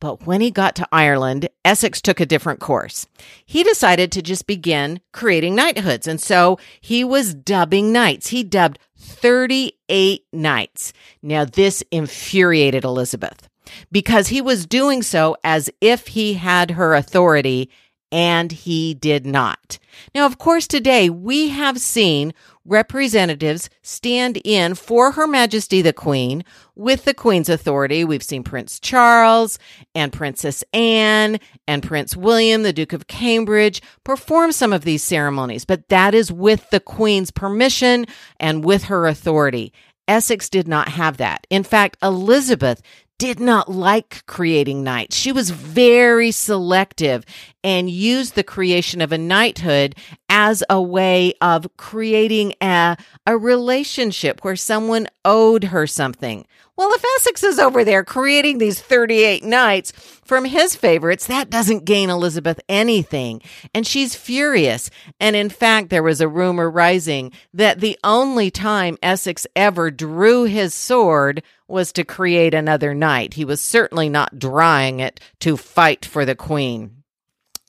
But 0.00 0.26
when 0.26 0.40
he 0.40 0.50
got 0.50 0.76
to 0.76 0.88
Ireland, 0.92 1.48
Essex 1.64 2.02
took 2.02 2.20
a 2.20 2.26
different 2.26 2.60
course. 2.60 3.06
He 3.44 3.62
decided 3.62 4.12
to 4.12 4.22
just 4.22 4.46
begin 4.46 5.00
creating 5.12 5.54
knighthoods. 5.54 6.06
And 6.06 6.20
so 6.20 6.58
he 6.80 7.02
was 7.02 7.34
dubbing 7.34 7.92
knights. 7.92 8.28
He 8.28 8.44
dubbed 8.44 8.78
38 8.98 10.24
knights. 10.32 10.92
Now, 11.22 11.44
this 11.44 11.82
infuriated 11.90 12.84
Elizabeth 12.84 13.48
because 13.90 14.28
he 14.28 14.40
was 14.40 14.66
doing 14.66 15.02
so 15.02 15.36
as 15.42 15.70
if 15.80 16.08
he 16.08 16.34
had 16.34 16.72
her 16.72 16.94
authority 16.94 17.70
and 18.16 18.50
he 18.50 18.94
did 18.94 19.26
not. 19.26 19.78
Now, 20.14 20.24
of 20.24 20.38
course, 20.38 20.66
today 20.66 21.10
we 21.10 21.50
have 21.50 21.78
seen 21.78 22.32
representatives 22.64 23.68
stand 23.82 24.40
in 24.42 24.74
for 24.74 25.12
Her 25.12 25.26
Majesty 25.26 25.82
the 25.82 25.92
Queen 25.92 26.42
with 26.74 27.04
the 27.04 27.12
Queen's 27.12 27.50
authority. 27.50 28.06
We've 28.06 28.22
seen 28.22 28.42
Prince 28.42 28.80
Charles 28.80 29.58
and 29.94 30.14
Princess 30.14 30.64
Anne 30.72 31.38
and 31.68 31.82
Prince 31.82 32.16
William, 32.16 32.62
the 32.62 32.72
Duke 32.72 32.94
of 32.94 33.06
Cambridge, 33.06 33.82
perform 34.02 34.50
some 34.50 34.72
of 34.72 34.84
these 34.84 35.02
ceremonies, 35.02 35.66
but 35.66 35.90
that 35.90 36.14
is 36.14 36.32
with 36.32 36.70
the 36.70 36.80
Queen's 36.80 37.30
permission 37.30 38.06
and 38.40 38.64
with 38.64 38.84
her 38.84 39.06
authority. 39.06 39.74
Essex 40.08 40.48
did 40.48 40.66
not 40.66 40.88
have 40.88 41.18
that. 41.18 41.46
In 41.50 41.64
fact, 41.64 41.98
Elizabeth 42.02 42.80
did 43.18 43.40
not 43.40 43.70
like 43.70 44.24
creating 44.26 44.84
knights. 44.84 45.16
She 45.16 45.32
was 45.32 45.50
very 45.50 46.30
selective 46.30 47.24
and 47.64 47.88
used 47.88 48.34
the 48.34 48.44
creation 48.44 49.00
of 49.00 49.12
a 49.12 49.18
knighthood 49.18 49.94
as 50.28 50.62
a 50.68 50.80
way 50.80 51.32
of 51.40 51.66
creating 51.76 52.54
a, 52.60 52.96
a 53.26 53.38
relationship 53.38 54.44
where 54.44 54.56
someone 54.56 55.08
owed 55.24 55.64
her 55.64 55.86
something. 55.86 56.46
Well, 56.76 56.92
if 56.92 57.02
Essex 57.16 57.42
is 57.42 57.58
over 57.58 57.84
there 57.84 58.04
creating 58.04 58.58
these 58.58 58.78
38 58.78 59.42
knights 59.42 59.92
from 59.92 60.44
his 60.44 60.76
favorites, 60.76 61.26
that 61.26 61.48
doesn't 61.48 61.86
gain 61.86 62.10
Elizabeth 62.10 62.60
anything. 62.68 63.40
And 63.74 63.86
she's 63.86 64.14
furious. 64.14 64.90
And 65.18 65.34
in 65.34 65.48
fact, 65.48 65.88
there 65.88 66.02
was 66.02 66.20
a 66.20 66.28
rumor 66.28 66.70
rising 66.70 67.32
that 67.54 67.80
the 67.80 67.98
only 68.04 68.50
time 68.50 68.98
Essex 69.02 69.46
ever 69.56 69.90
drew 69.90 70.44
his 70.44 70.74
sword 70.74 71.42
was 71.68 71.92
to 71.92 72.04
create 72.04 72.54
another 72.54 72.94
knight. 72.94 73.34
He 73.34 73.44
was 73.44 73.60
certainly 73.60 74.08
not 74.08 74.38
drawing 74.38 75.00
it 75.00 75.20
to 75.40 75.56
fight 75.56 76.04
for 76.04 76.24
the 76.24 76.34
queen. 76.34 76.92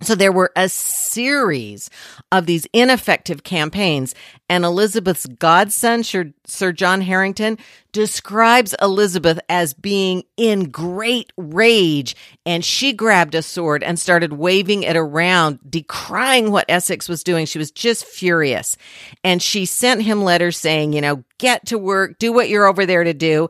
So 0.03 0.13
there 0.13 0.31
were 0.31 0.51
a 0.55 0.69
series 0.69 1.89
of 2.31 2.45
these 2.45 2.67
ineffective 2.71 3.43
campaigns, 3.43 4.13
and 4.47 4.63
Elizabeth's 4.63 5.25
godson, 5.25 6.03
Sir 6.03 6.71
John 6.71 7.01
Harington, 7.01 7.57
describes 7.93 8.75
Elizabeth 8.79 9.39
as 9.49 9.73
being 9.73 10.21
in 10.37 10.69
great 10.69 11.33
rage, 11.35 12.15
and 12.45 12.63
she 12.63 12.93
grabbed 12.93 13.33
a 13.33 13.41
sword 13.41 13.81
and 13.81 13.97
started 13.97 14.33
waving 14.33 14.83
it 14.83 14.95
around, 14.95 15.61
decrying 15.67 16.51
what 16.51 16.65
Essex 16.69 17.09
was 17.09 17.23
doing. 17.23 17.47
She 17.47 17.57
was 17.57 17.71
just 17.71 18.05
furious, 18.05 18.77
and 19.23 19.41
she 19.41 19.65
sent 19.65 20.03
him 20.03 20.23
letters 20.23 20.57
saying, 20.57 20.93
you 20.93 21.01
know, 21.01 21.23
get 21.39 21.65
to 21.67 21.79
work, 21.79 22.19
do 22.19 22.31
what 22.31 22.49
you're 22.49 22.67
over 22.67 22.85
there 22.85 23.03
to 23.03 23.15
do. 23.15 23.49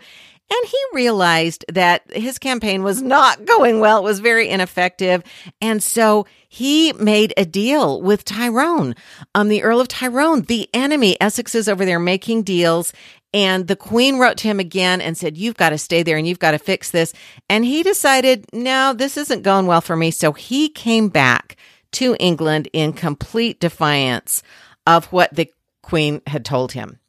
And 0.49 0.69
he 0.69 0.77
realized 0.93 1.65
that 1.67 2.03
his 2.13 2.39
campaign 2.39 2.81
was 2.81 3.01
not 3.01 3.43
going 3.45 3.81
well. 3.81 3.99
It 3.99 4.03
was 4.03 4.19
very 4.19 4.47
ineffective. 4.47 5.21
And 5.61 5.83
so 5.83 6.25
he 6.47 6.93
made 6.93 7.33
a 7.35 7.43
deal 7.43 8.01
with 8.01 8.23
Tyrone, 8.23 8.95
um, 9.35 9.49
the 9.49 9.63
Earl 9.63 9.81
of 9.81 9.89
Tyrone, 9.89 10.43
the 10.43 10.69
enemy. 10.73 11.17
Essex 11.19 11.53
is 11.53 11.67
over 11.67 11.83
there 11.83 11.99
making 11.99 12.43
deals. 12.43 12.93
And 13.33 13.67
the 13.67 13.75
queen 13.75 14.19
wrote 14.19 14.37
to 14.37 14.47
him 14.47 14.61
again 14.61 15.01
and 15.01 15.17
said, 15.17 15.37
You've 15.37 15.57
got 15.57 15.69
to 15.69 15.77
stay 15.77 16.01
there 16.01 16.17
and 16.17 16.25
you've 16.25 16.39
got 16.39 16.51
to 16.51 16.59
fix 16.59 16.91
this. 16.91 17.13
And 17.49 17.65
he 17.65 17.83
decided, 17.83 18.45
No, 18.53 18.93
this 18.93 19.17
isn't 19.17 19.43
going 19.43 19.67
well 19.67 19.81
for 19.81 19.97
me. 19.97 20.11
So 20.11 20.31
he 20.31 20.69
came 20.69 21.09
back 21.09 21.57
to 21.93 22.15
England 22.19 22.69
in 22.71 22.93
complete 22.93 23.59
defiance 23.59 24.43
of 24.85 25.05
what 25.07 25.33
the 25.35 25.51
queen 25.81 26.21
had 26.27 26.45
told 26.45 26.71
him. 26.71 26.99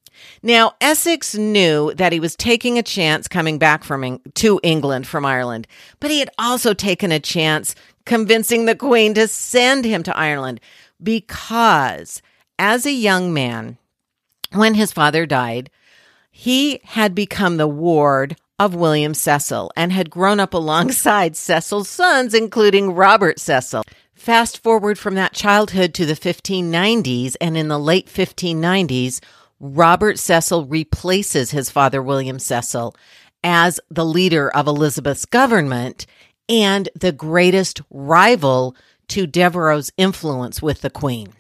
Now, 0.43 0.75
Essex 0.81 1.35
knew 1.35 1.93
that 1.95 2.13
he 2.13 2.21
was 2.21 2.37
taking 2.37 2.79
a 2.79 2.83
chance 2.83 3.29
coming 3.29 3.59
back 3.59 3.85
from 3.85 4.21
to 4.35 4.61
England 4.63 5.07
from 5.07 5.25
Ireland, 5.25 5.67
but 6.01 6.11
he 6.11 6.21
had 6.21 6.31
also 6.39 6.75
taken 6.75 7.13
a 7.13 7.21
chance 7.21 7.75
convincing 8.05 8.65
the 8.65 8.77
Queen 8.77 9.15
to 9.15 9.29
send 9.29 9.85
him 9.85 10.03
to 10.05 10.17
Ireland 10.17 10.61
because 11.03 12.23
as 12.59 12.87
a 12.87 12.93
young 12.93 13.33
man, 13.33 13.79
when 14.53 14.75
his 14.75 14.93
father 14.93 15.27
died, 15.27 15.71
he 16.31 16.81
had 16.85 17.15
become 17.15 17.57
the 17.57 17.69
ward 17.69 18.37
of 18.59 18.75
William 18.75 19.15
Cecil 19.15 19.71
and 19.77 19.93
had 19.93 20.11
grown 20.11 20.41
up 20.41 20.55
alongside 20.55 21.37
Cecil's 21.37 21.89
sons, 21.89 22.35
including 22.35 22.95
Robert 22.95 23.39
Cecil. 23.39 23.85
Fast 24.15 24.63
forward 24.63 24.99
from 24.99 25.15
that 25.15 25.33
childhood 25.33 25.95
to 25.95 26.05
the 26.05 26.15
1590s, 26.15 27.37
and 27.41 27.57
in 27.57 27.69
the 27.69 27.79
late 27.79 28.07
1590s, 28.09 29.21
Robert 29.61 30.19
Cecil 30.19 30.67
replaces 30.67 31.51
his 31.51 31.71
father, 31.71 32.03
William 32.03 32.39
Cecil, 32.39 32.95
as 33.43 33.81
the 33.91 34.05
leader 34.05 34.49
of 34.51 34.67
Elizabeth's 34.67 35.25
government 35.25 36.07
and 36.49 36.89
the 36.95 37.13
greatest 37.13 37.81
rival 37.91 38.75
to 39.09 39.27
Devereux's 39.27 39.93
influence 39.97 40.63
with 40.63 40.81
the 40.81 40.91
Queen. 40.91 41.33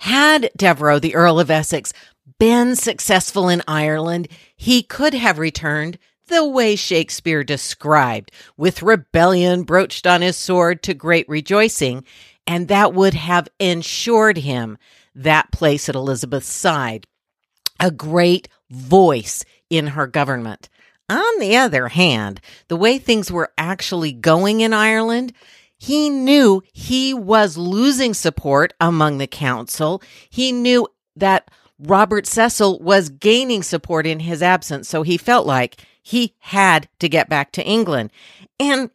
Had 0.00 0.50
Devereux, 0.56 1.00
the 1.00 1.14
Earl 1.14 1.40
of 1.40 1.50
Essex, 1.50 1.92
been 2.38 2.76
successful 2.76 3.48
in 3.48 3.62
Ireland, 3.66 4.28
he 4.56 4.82
could 4.82 5.14
have 5.14 5.38
returned 5.38 5.98
the 6.26 6.46
way 6.46 6.74
Shakespeare 6.74 7.44
described, 7.44 8.30
with 8.56 8.82
rebellion 8.82 9.62
broached 9.62 10.06
on 10.06 10.22
his 10.22 10.36
sword 10.36 10.82
to 10.84 10.94
great 10.94 11.28
rejoicing, 11.28 12.04
and 12.46 12.68
that 12.68 12.94
would 12.94 13.14
have 13.14 13.48
ensured 13.60 14.38
him 14.38 14.78
that 15.14 15.52
place 15.52 15.88
at 15.88 15.94
Elizabeth's 15.94 16.48
side, 16.48 17.06
a 17.80 17.90
great 17.90 18.48
voice 18.70 19.44
in 19.70 19.88
her 19.88 20.06
government. 20.06 20.68
On 21.08 21.38
the 21.38 21.56
other 21.56 21.88
hand, 21.88 22.40
the 22.68 22.76
way 22.76 22.98
things 22.98 23.30
were 23.30 23.52
actually 23.58 24.12
going 24.12 24.60
in 24.60 24.72
Ireland, 24.72 25.32
he 25.76 26.08
knew 26.08 26.62
he 26.72 27.12
was 27.12 27.58
losing 27.58 28.14
support 28.14 28.72
among 28.80 29.18
the 29.18 29.26
council. 29.26 30.02
He 30.30 30.50
knew 30.50 30.88
that 31.16 31.50
Robert 31.78 32.26
Cecil 32.26 32.78
was 32.80 33.10
gaining 33.10 33.62
support 33.62 34.06
in 34.06 34.20
his 34.20 34.42
absence. 34.42 34.88
So 34.88 35.02
he 35.02 35.16
felt 35.16 35.46
like 35.46 35.76
he 36.02 36.34
had 36.38 36.88
to 37.00 37.08
get 37.08 37.28
back 37.28 37.52
to 37.52 37.64
England. 37.64 38.10
And 38.58 38.90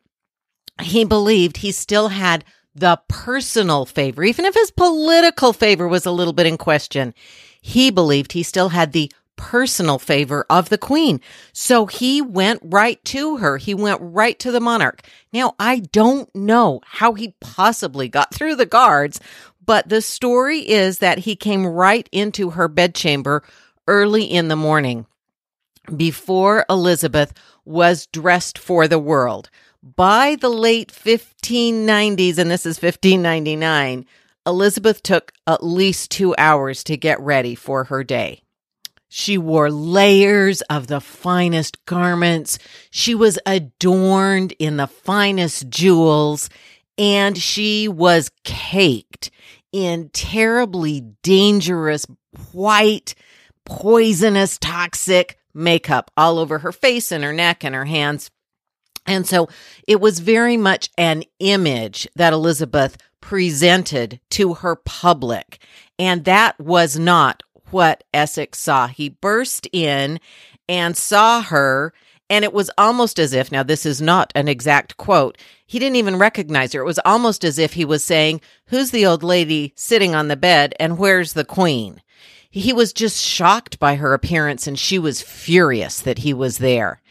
he 0.82 1.04
believed 1.06 1.58
he 1.58 1.72
still 1.72 2.08
had 2.08 2.44
the 2.80 3.00
personal 3.08 3.86
favor, 3.86 4.24
even 4.24 4.46
if 4.46 4.54
his 4.54 4.72
political 4.72 5.54
favor 5.54 5.88
was 5.88 6.06
a 6.06 6.12
little 6.12 6.34
bit 6.34 6.48
in 6.48 6.58
question, 6.58 7.14
he 7.62 7.92
believed 7.92 8.32
he 8.32 8.44
still 8.44 8.70
had 8.70 8.94
the 8.94 9.12
personal 9.36 10.00
favor 10.00 10.46
of 10.50 10.70
the 10.70 10.78
queen. 10.78 11.22
So 11.54 11.86
he 11.86 12.22
went 12.22 12.62
right 12.64 13.04
to 13.06 13.38
her. 13.38 13.58
He 13.58 13.74
went 13.74 14.00
right 14.02 14.38
to 14.40 14.52
the 14.52 14.60
monarch. 14.60 15.02
Now, 15.32 15.56
I 15.60 15.80
don't 15.80 16.34
know 16.36 16.82
how 16.86 17.14
he 17.14 17.36
possibly 17.40 18.08
got 18.08 18.34
through 18.34 18.56
the 18.56 18.66
guards, 18.66 19.20
but 19.66 19.88
the 19.88 20.02
story 20.02 20.60
is 20.60 21.00
that 21.00 21.20
he 21.20 21.36
came 21.36 21.66
right 21.66 22.08
into 22.12 22.52
her 22.52 22.68
bedchamber 22.68 23.44
early 23.88 24.24
in 24.24 24.48
the 24.48 24.56
morning 24.56 25.06
before 25.96 26.66
Elizabeth 26.70 27.34
was 27.66 28.08
dressed 28.08 28.58
for 28.58 28.88
the 28.88 29.00
world. 29.00 29.50
By 29.82 30.36
the 30.36 30.50
late 30.50 30.92
1590s, 30.92 32.38
and 32.38 32.52
this 32.52 32.66
is 32.66 32.82
1599, 32.82 34.06
Elizabeth 34.46 35.02
took 35.02 35.32
at 35.48 35.64
least 35.64 36.12
two 36.12 36.36
hours 36.38 36.84
to 36.84 36.98
get 36.98 37.20
ready 37.22 37.56
for 37.56 37.86
her 37.86 38.04
day. 38.04 38.44
She 39.08 39.38
wore 39.38 39.72
layers 39.72 40.62
of 40.64 40.88
the 40.88 41.00
finest 41.00 41.84
garments. 41.86 42.60
She 42.92 43.16
was 43.16 43.40
adorned 43.46 44.54
in 44.60 44.76
the 44.76 44.88
finest 44.88 45.70
jewels, 45.70 46.50
and 46.98 47.38
she 47.38 47.88
was 47.88 48.32
caked 48.44 49.32
in 49.72 50.10
terribly 50.10 51.02
dangerous, 51.24 52.06
white, 52.52 53.16
poisonous, 53.64 54.58
toxic 54.58 55.40
makeup 55.54 56.12
all 56.18 56.38
over 56.38 56.60
her 56.60 56.74
face 56.74 57.14
and 57.14 57.24
her 57.24 57.34
neck 57.34 57.64
and 57.64 57.74
her 57.74 57.86
hands. 57.86 58.30
And 59.06 59.28
so 59.28 59.50
it 59.88 60.00
was 60.00 60.20
very 60.20 60.58
much 60.58 60.90
an 60.98 61.24
image 61.40 62.08
that 62.16 62.34
Elizabeth 62.34 62.98
presented 63.22 64.20
to 64.32 64.56
her 64.56 64.76
public. 64.76 65.60
And 65.98 66.26
that 66.26 66.60
was 66.60 66.98
not 66.98 67.44
what 67.72 68.04
Essex 68.14 68.60
saw. 68.60 68.88
He 68.88 69.10
burst 69.10 69.68
in 69.72 70.20
and 70.68 70.96
saw 70.96 71.42
her 71.42 71.94
and 72.30 72.46
it 72.46 72.54
was 72.54 72.70
almost 72.78 73.18
as 73.18 73.34
if, 73.34 73.52
now 73.52 73.64
this 73.64 73.86
is 73.86 74.02
not 74.02 74.32
an 74.36 74.48
exact 74.48 74.98
quote, 74.98 75.38
he 75.66 75.80
didn't 75.80 75.96
even 75.96 76.18
recognize 76.18 76.74
her. 76.74 76.82
It 76.82 76.86
was 76.86 77.00
almost 77.04 77.44
as 77.44 77.58
if 77.58 77.74
he 77.74 77.86
was 77.86 78.04
saying, 78.04 78.42
Who's 78.68 78.92
the 78.92 79.06
old 79.06 79.24
lady 79.24 79.74
sitting 79.76 80.14
on 80.14 80.28
the 80.28 80.36
bed 80.36 80.76
and 80.80 81.00
where's 81.00 81.34
the 81.34 81.46
queen? 81.46 82.02
He 82.52 82.72
was 82.74 82.94
just 82.94 83.24
shocked 83.24 83.80
by 83.80 83.96
her 83.96 84.14
appearance 84.14 84.68
and 84.68 84.78
she 84.78 85.00
was 85.00 85.22
furious 85.22 86.02
that 86.02 86.20
he 86.20 86.34
was 86.34 86.60
there. 86.60 87.02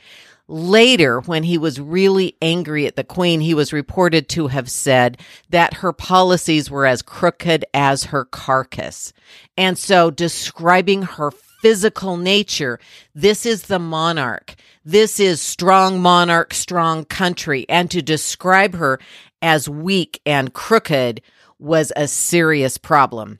Later, 0.50 1.20
when 1.20 1.42
he 1.42 1.58
was 1.58 1.78
really 1.78 2.34
angry 2.40 2.86
at 2.86 2.96
the 2.96 3.04
queen, 3.04 3.40
he 3.40 3.52
was 3.52 3.72
reported 3.72 4.30
to 4.30 4.46
have 4.46 4.70
said 4.70 5.18
that 5.50 5.74
her 5.74 5.92
policies 5.92 6.70
were 6.70 6.86
as 6.86 7.02
crooked 7.02 7.66
as 7.74 8.04
her 8.04 8.24
carcass. 8.24 9.12
And 9.58 9.76
so 9.76 10.10
describing 10.10 11.02
her 11.02 11.30
physical 11.30 12.16
nature, 12.16 12.80
this 13.14 13.44
is 13.44 13.64
the 13.64 13.78
monarch. 13.78 14.54
This 14.86 15.20
is 15.20 15.42
strong 15.42 16.00
monarch, 16.00 16.54
strong 16.54 17.04
country. 17.04 17.66
And 17.68 17.90
to 17.90 18.00
describe 18.00 18.74
her 18.74 18.98
as 19.42 19.68
weak 19.68 20.20
and 20.24 20.54
crooked 20.54 21.20
was 21.58 21.92
a 21.94 22.08
serious 22.08 22.78
problem. 22.78 23.38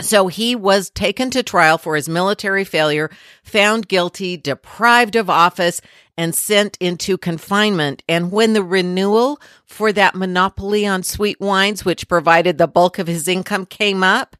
So 0.00 0.28
he 0.28 0.56
was 0.56 0.90
taken 0.90 1.30
to 1.30 1.42
trial 1.42 1.76
for 1.76 1.96
his 1.96 2.08
military 2.08 2.64
failure, 2.64 3.10
found 3.44 3.88
guilty, 3.88 4.36
deprived 4.36 5.16
of 5.16 5.28
office, 5.28 5.80
and 6.16 6.34
sent 6.34 6.76
into 6.80 7.18
confinement. 7.18 8.02
And 8.08 8.32
when 8.32 8.54
the 8.54 8.62
renewal 8.62 9.40
for 9.64 9.92
that 9.92 10.14
monopoly 10.14 10.86
on 10.86 11.02
sweet 11.02 11.40
wines, 11.40 11.84
which 11.84 12.08
provided 12.08 12.58
the 12.58 12.66
bulk 12.66 12.98
of 12.98 13.06
his 13.06 13.28
income, 13.28 13.66
came 13.66 14.02
up, 14.02 14.36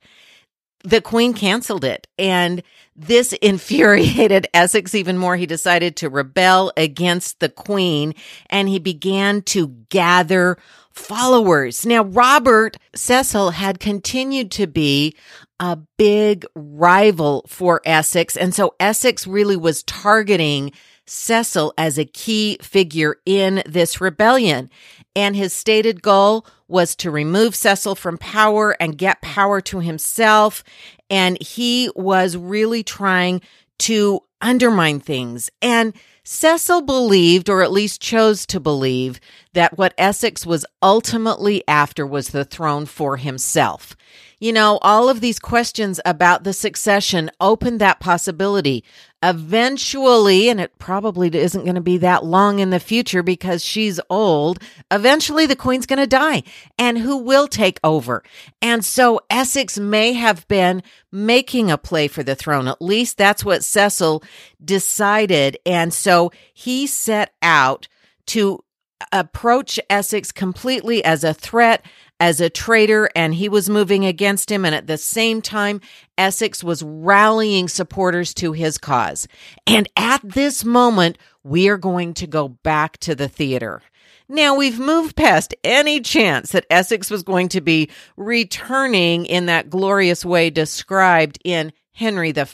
the 0.84 1.00
queen 1.00 1.34
canceled 1.34 1.84
it. 1.84 2.06
And 2.18 2.62
this 2.96 3.32
infuriated 3.42 4.46
Essex 4.54 4.94
even 4.94 5.18
more. 5.18 5.36
He 5.36 5.46
decided 5.46 5.96
to 5.96 6.08
rebel 6.08 6.72
against 6.76 7.40
the 7.40 7.48
queen 7.48 8.14
and 8.48 8.68
he 8.68 8.78
began 8.78 9.42
to 9.42 9.68
gather 9.88 10.58
followers. 10.92 11.84
Now, 11.86 12.04
Robert 12.04 12.76
Cecil 12.94 13.50
had 13.50 13.80
continued 13.80 14.50
to 14.52 14.66
be 14.66 15.14
a 15.60 15.76
big 15.96 16.44
rival 16.54 17.44
for 17.46 17.80
Essex. 17.84 18.36
And 18.36 18.54
so 18.54 18.74
Essex 18.80 19.26
really 19.26 19.56
was 19.56 19.82
targeting 19.84 20.72
Cecil 21.06 21.72
as 21.76 21.98
a 21.98 22.04
key 22.04 22.58
figure 22.60 23.16
in 23.26 23.62
this 23.66 24.00
rebellion. 24.00 24.70
And 25.14 25.36
his 25.36 25.52
stated 25.52 26.02
goal 26.02 26.46
was 26.68 26.96
to 26.96 27.10
remove 27.10 27.54
Cecil 27.54 27.94
from 27.94 28.18
power 28.18 28.76
and 28.80 28.98
get 28.98 29.20
power 29.22 29.60
to 29.62 29.80
himself. 29.80 30.64
And 31.10 31.40
he 31.40 31.90
was 31.94 32.36
really 32.36 32.82
trying 32.82 33.42
to 33.80 34.20
undermine 34.40 35.00
things. 35.00 35.50
And 35.60 35.94
Cecil 36.24 36.82
believed, 36.82 37.50
or 37.50 37.62
at 37.62 37.72
least 37.72 38.00
chose 38.00 38.46
to 38.46 38.60
believe, 38.60 39.18
that 39.54 39.76
what 39.76 39.92
Essex 39.98 40.46
was 40.46 40.64
ultimately 40.80 41.64
after 41.66 42.06
was 42.06 42.28
the 42.28 42.44
throne 42.44 42.86
for 42.86 43.16
himself. 43.16 43.96
You 44.42 44.52
know, 44.52 44.80
all 44.82 45.08
of 45.08 45.20
these 45.20 45.38
questions 45.38 46.00
about 46.04 46.42
the 46.42 46.52
succession 46.52 47.30
opened 47.40 47.80
that 47.80 48.00
possibility. 48.00 48.82
Eventually, 49.22 50.48
and 50.48 50.60
it 50.60 50.76
probably 50.80 51.32
isn't 51.32 51.62
going 51.62 51.76
to 51.76 51.80
be 51.80 51.98
that 51.98 52.24
long 52.24 52.58
in 52.58 52.70
the 52.70 52.80
future 52.80 53.22
because 53.22 53.64
she's 53.64 54.00
old, 54.10 54.58
eventually 54.90 55.46
the 55.46 55.54
queen's 55.54 55.86
going 55.86 56.00
to 56.00 56.08
die. 56.08 56.42
And 56.76 56.98
who 56.98 57.18
will 57.18 57.46
take 57.46 57.78
over? 57.84 58.24
And 58.60 58.84
so 58.84 59.20
Essex 59.30 59.78
may 59.78 60.14
have 60.14 60.48
been 60.48 60.82
making 61.12 61.70
a 61.70 61.78
play 61.78 62.08
for 62.08 62.24
the 62.24 62.34
throne. 62.34 62.66
At 62.66 62.82
least 62.82 63.18
that's 63.18 63.44
what 63.44 63.62
Cecil 63.62 64.24
decided. 64.64 65.56
And 65.64 65.94
so 65.94 66.32
he 66.52 66.88
set 66.88 67.32
out 67.42 67.86
to 68.26 68.64
approach 69.12 69.78
Essex 69.88 70.32
completely 70.32 71.04
as 71.04 71.22
a 71.24 71.34
threat, 71.34 71.84
as 72.22 72.40
a 72.40 72.48
traitor 72.48 73.10
and 73.16 73.34
he 73.34 73.48
was 73.48 73.68
moving 73.68 74.06
against 74.06 74.48
him. 74.48 74.64
And 74.64 74.76
at 74.76 74.86
the 74.86 74.96
same 74.96 75.42
time, 75.42 75.80
Essex 76.16 76.62
was 76.62 76.80
rallying 76.80 77.66
supporters 77.66 78.32
to 78.34 78.52
his 78.52 78.78
cause. 78.78 79.26
And 79.66 79.88
at 79.96 80.20
this 80.22 80.64
moment, 80.64 81.18
we 81.42 81.68
are 81.68 81.76
going 81.76 82.14
to 82.14 82.28
go 82.28 82.46
back 82.46 82.98
to 82.98 83.16
the 83.16 83.26
theater. 83.26 83.82
Now 84.28 84.54
we've 84.54 84.78
moved 84.78 85.16
past 85.16 85.52
any 85.64 86.00
chance 86.00 86.52
that 86.52 86.64
Essex 86.70 87.10
was 87.10 87.24
going 87.24 87.48
to 87.48 87.60
be 87.60 87.90
returning 88.16 89.26
in 89.26 89.46
that 89.46 89.68
glorious 89.68 90.24
way 90.24 90.48
described 90.48 91.40
in 91.44 91.72
Henry 91.92 92.30
V, 92.30 92.44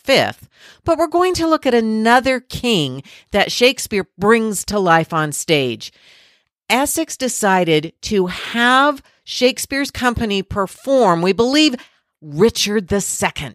but 0.84 0.96
we're 0.96 1.06
going 1.08 1.34
to 1.34 1.46
look 1.46 1.66
at 1.66 1.74
another 1.74 2.40
king 2.40 3.02
that 3.32 3.52
Shakespeare 3.52 4.08
brings 4.16 4.64
to 4.64 4.78
life 4.78 5.12
on 5.12 5.30
stage. 5.30 5.92
Essex 6.70 7.18
decided 7.18 7.92
to 8.02 8.26
have 8.26 9.02
Shakespeare's 9.30 9.90
company 9.90 10.42
perform, 10.42 11.20
we 11.20 11.34
believe, 11.34 11.74
Richard 12.22 12.90
II. 12.90 13.54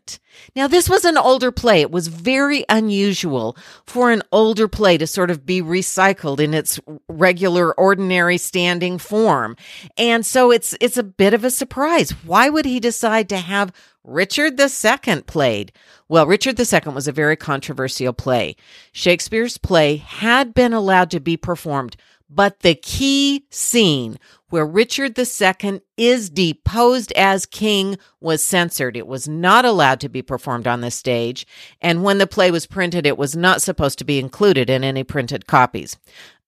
Now, 0.56 0.68
this 0.68 0.88
was 0.88 1.04
an 1.04 1.18
older 1.18 1.52
play. 1.52 1.82
It 1.82 1.90
was 1.90 2.10
very 2.10 2.64
unusual 2.70 3.58
for 3.88 4.12
an 4.12 4.22
older 4.32 4.68
play 4.68 5.00
to 5.00 5.08
sort 5.08 5.32
of 5.32 5.48
be 5.48 5.64
recycled 5.64 6.40
in 6.40 6.54
its 6.54 6.80
regular, 7.10 7.74
ordinary 7.74 8.38
standing 8.38 9.00
form. 9.00 9.58
And 9.98 10.24
so 10.24 10.52
it's, 10.52 10.76
it's 10.80 10.98
a 10.98 11.04
bit 11.04 11.34
of 11.34 11.44
a 11.44 11.50
surprise. 11.50 12.12
Why 12.24 12.50
would 12.50 12.66
he 12.66 12.80
decide 12.80 13.28
to 13.30 13.38
have 13.38 13.74
Richard 14.04 14.60
II 14.60 15.22
played? 15.24 15.72
Well, 16.08 16.28
Richard 16.28 16.60
II 16.60 16.94
was 16.94 17.08
a 17.08 17.12
very 17.12 17.36
controversial 17.36 18.14
play. 18.14 18.58
Shakespeare's 18.92 19.58
play 19.58 19.96
had 19.96 20.54
been 20.54 20.72
allowed 20.72 21.10
to 21.12 21.20
be 21.20 21.36
performed 21.36 21.98
but 22.30 22.62
the 22.62 22.76
key 22.76 23.46
scene 23.50 24.18
where 24.50 24.66
Richard 24.66 25.18
II 25.18 25.82
is 25.98 26.30
deposed 26.30 27.12
as 27.14 27.46
king 27.46 27.98
was 28.20 28.44
censored. 28.44 28.96
It 28.96 29.08
was 29.08 29.28
not 29.28 29.66
allowed 29.66 30.00
to 30.02 30.10
be 30.10 30.22
performed 30.22 30.68
on 30.68 30.82
the 30.82 30.92
stage. 30.92 31.48
And 31.82 32.04
when 32.04 32.20
the 32.20 32.28
play 32.28 32.52
was 32.52 32.68
printed, 32.68 33.06
it 33.06 33.18
was 33.18 33.36
not 33.36 33.62
supposed 33.62 33.98
to 34.00 34.06
be 34.06 34.20
included 34.20 34.70
in 34.70 34.84
any 34.84 35.04
printed 35.04 35.48
copies. 35.48 35.98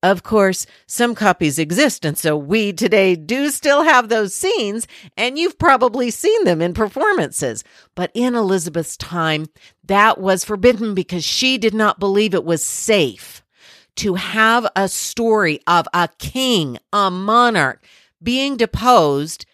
Of 0.04 0.22
course, 0.22 0.68
some 0.86 1.16
copies 1.16 1.58
exist, 1.58 2.06
and 2.06 2.16
so 2.16 2.38
we 2.38 2.74
today 2.74 3.16
do 3.16 3.50
still 3.50 3.82
have 3.82 4.08
those 4.08 4.36
scenes, 4.36 4.88
and 5.18 5.40
you've 5.40 5.58
probably 5.58 6.12
seen 6.12 6.44
them 6.44 6.62
in 6.62 6.76
performances. 6.76 7.64
But 7.96 8.12
in 8.14 8.36
Elizabeth's 8.36 8.98
time, 8.98 9.48
that 9.84 10.20
was 10.20 10.46
forbidden 10.46 10.94
because 10.94 11.24
she 11.24 11.58
did 11.58 11.74
not 11.74 12.00
believe 12.00 12.36
it 12.36 12.46
was 12.46 12.64
safe 12.64 13.42
to 13.98 14.16
have 14.16 14.68
a 14.76 14.88
story 14.88 15.60
of 15.68 15.88
a 15.94 16.10
king, 16.18 16.78
a 16.92 17.10
monarch 17.10 17.84
being 18.22 18.58
deposed 18.58 19.46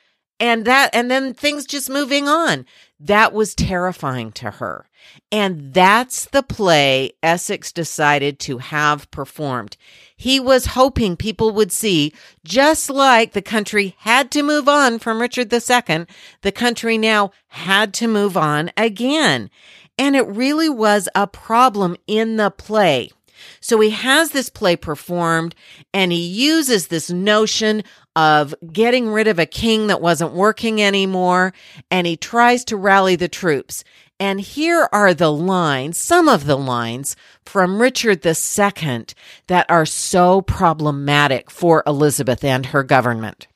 and 0.42 0.66
that, 0.66 0.90
and 0.94 1.10
then 1.12 1.36
things 1.36 1.68
just 1.68 1.88
moving 1.88 2.28
on. 2.28 2.66
That 3.00 3.32
was 3.32 3.54
terrifying 3.54 4.32
to 4.34 4.50
her. 4.50 4.88
And 5.32 5.72
that's 5.74 6.26
the 6.26 6.42
play 6.42 7.12
Essex 7.22 7.72
decided 7.72 8.40
to 8.40 8.58
have 8.58 9.10
performed. 9.12 9.78
He 10.18 10.40
was 10.40 10.68
hoping 10.68 11.16
people 11.16 11.52
would 11.52 11.72
see, 11.72 12.14
just 12.44 12.90
like 12.90 13.34
the 13.34 13.42
country 13.44 13.96
had 14.00 14.32
to 14.32 14.42
move 14.42 14.68
on 14.68 14.98
from 14.98 15.22
Richard 15.22 15.54
II, 15.54 16.06
the 16.42 16.52
country 16.52 16.98
now 16.98 17.32
had 17.50 17.94
to 17.96 18.08
move 18.08 18.36
on 18.36 18.72
again. 18.76 19.52
And 19.98 20.16
it 20.16 20.28
really 20.28 20.70
was 20.70 21.08
a 21.14 21.28
problem 21.28 21.96
in 22.08 22.38
the 22.38 22.50
play. 22.50 23.12
So 23.60 23.80
he 23.80 23.92
has 23.92 24.32
this 24.32 24.50
play 24.50 24.76
performed 24.76 25.56
and 25.94 26.12
he 26.12 26.26
uses 26.26 26.88
this 26.88 27.10
notion 27.10 27.84
of 28.16 28.54
getting 28.72 29.10
rid 29.10 29.28
of 29.28 29.40
a 29.40 29.46
king 29.46 29.88
that 29.88 30.02
wasn't 30.02 30.34
working 30.34 30.82
anymore 30.82 31.54
and 31.90 32.06
he 32.06 32.18
tries 32.18 32.66
to 32.66 32.78
rally 32.78 33.16
the 33.16 33.30
troops. 33.30 33.84
And 34.20 34.40
here 34.40 34.88
are 34.92 35.16
the 35.16 35.32
lines, 35.32 35.98
some 35.98 36.30
of 36.30 36.46
the 36.46 36.58
lines 36.58 37.16
from 37.44 37.82
Richard 37.82 38.24
II 38.24 39.06
that 39.48 39.66
are 39.68 39.86
so 39.86 40.42
problematic 40.42 41.50
for 41.50 41.82
Elizabeth 41.88 42.44
and 42.44 42.68
her 42.68 42.84
government. 42.84 43.48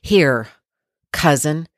Here, 0.00 0.48
cousin, 1.12 1.68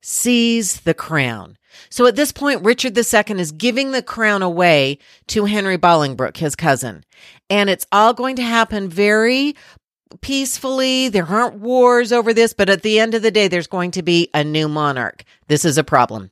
seize 0.00 0.80
the 0.80 0.94
crown. 0.94 1.56
So 1.88 2.06
at 2.06 2.16
this 2.16 2.32
point, 2.32 2.64
Richard 2.64 2.96
II 2.96 3.40
is 3.40 3.52
giving 3.52 3.92
the 3.92 4.02
crown 4.02 4.42
away 4.42 4.98
to 5.28 5.44
Henry 5.44 5.78
Bolingbroke, 5.78 6.36
his 6.36 6.56
cousin. 6.56 7.04
And 7.48 7.70
it's 7.70 7.86
all 7.92 8.12
going 8.12 8.36
to 8.36 8.42
happen 8.42 8.88
very 8.88 9.54
peacefully. 10.20 11.08
There 11.08 11.26
aren't 11.26 11.60
wars 11.60 12.12
over 12.12 12.32
this, 12.34 12.52
but 12.52 12.68
at 12.68 12.82
the 12.82 12.98
end 12.98 13.14
of 13.14 13.22
the 13.22 13.30
day, 13.30 13.48
there's 13.48 13.66
going 13.66 13.92
to 13.92 14.02
be 14.02 14.28
a 14.34 14.44
new 14.44 14.68
monarch. 14.68 15.24
This 15.48 15.64
is 15.64 15.78
a 15.78 15.84
problem. 15.84 16.30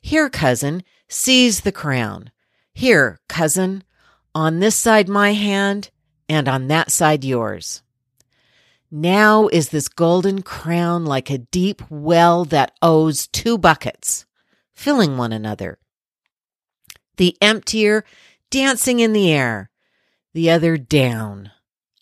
Here, 0.00 0.28
cousin, 0.28 0.82
seize 1.08 1.60
the 1.60 1.72
crown. 1.72 2.30
Here, 2.74 3.20
cousin, 3.28 3.84
on 4.34 4.60
this 4.60 4.76
side 4.76 5.08
my 5.08 5.32
hand, 5.32 5.90
and 6.28 6.48
on 6.48 6.68
that 6.68 6.92
side 6.92 7.24
yours. 7.24 7.82
Now 8.90 9.46
is 9.48 9.68
this 9.68 9.86
golden 9.86 10.42
crown 10.42 11.04
like 11.04 11.30
a 11.30 11.38
deep 11.38 11.80
well 11.88 12.44
that 12.46 12.72
owes 12.82 13.28
two 13.28 13.56
buckets, 13.56 14.26
filling 14.72 15.16
one 15.16 15.32
another. 15.32 15.78
The 17.16 17.36
emptier 17.40 18.04
dancing 18.50 18.98
in 18.98 19.12
the 19.12 19.30
air, 19.30 19.70
the 20.34 20.50
other 20.50 20.76
down, 20.76 21.52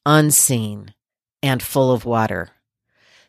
unseen 0.06 0.94
and 1.42 1.62
full 1.62 1.92
of 1.92 2.06
water. 2.06 2.48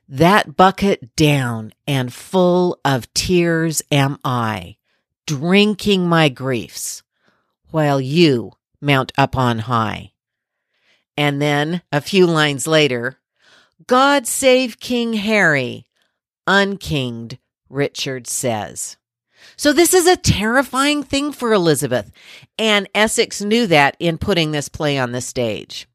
That 0.07 0.55
bucket 0.55 1.15
down 1.17 1.73
and 1.85 2.13
full 2.13 2.79
of 2.85 3.13
tears 3.13 3.81
am 3.91 4.17
I, 4.23 4.77
drinking 5.27 6.07
my 6.07 6.29
griefs, 6.29 7.03
while 7.71 7.99
you 7.99 8.53
mount 8.81 9.11
up 9.17 9.35
on 9.35 9.59
high. 9.59 10.13
And 11.17 11.41
then 11.41 11.81
a 11.91 12.01
few 12.01 12.25
lines 12.25 12.65
later, 12.65 13.18
God 13.87 14.27
save 14.27 14.79
King 14.79 15.13
Harry, 15.13 15.85
unkinged, 16.47 17.37
Richard 17.69 18.27
says. 18.27 18.97
So 19.55 19.71
this 19.71 19.93
is 19.93 20.05
a 20.05 20.17
terrifying 20.17 21.03
thing 21.03 21.31
for 21.31 21.53
Elizabeth, 21.53 22.11
and 22.57 22.89
Essex 22.93 23.41
knew 23.41 23.67
that 23.67 23.95
in 23.99 24.17
putting 24.17 24.51
this 24.51 24.69
play 24.69 24.97
on 24.97 25.11
the 25.11 25.21
stage. 25.21 25.87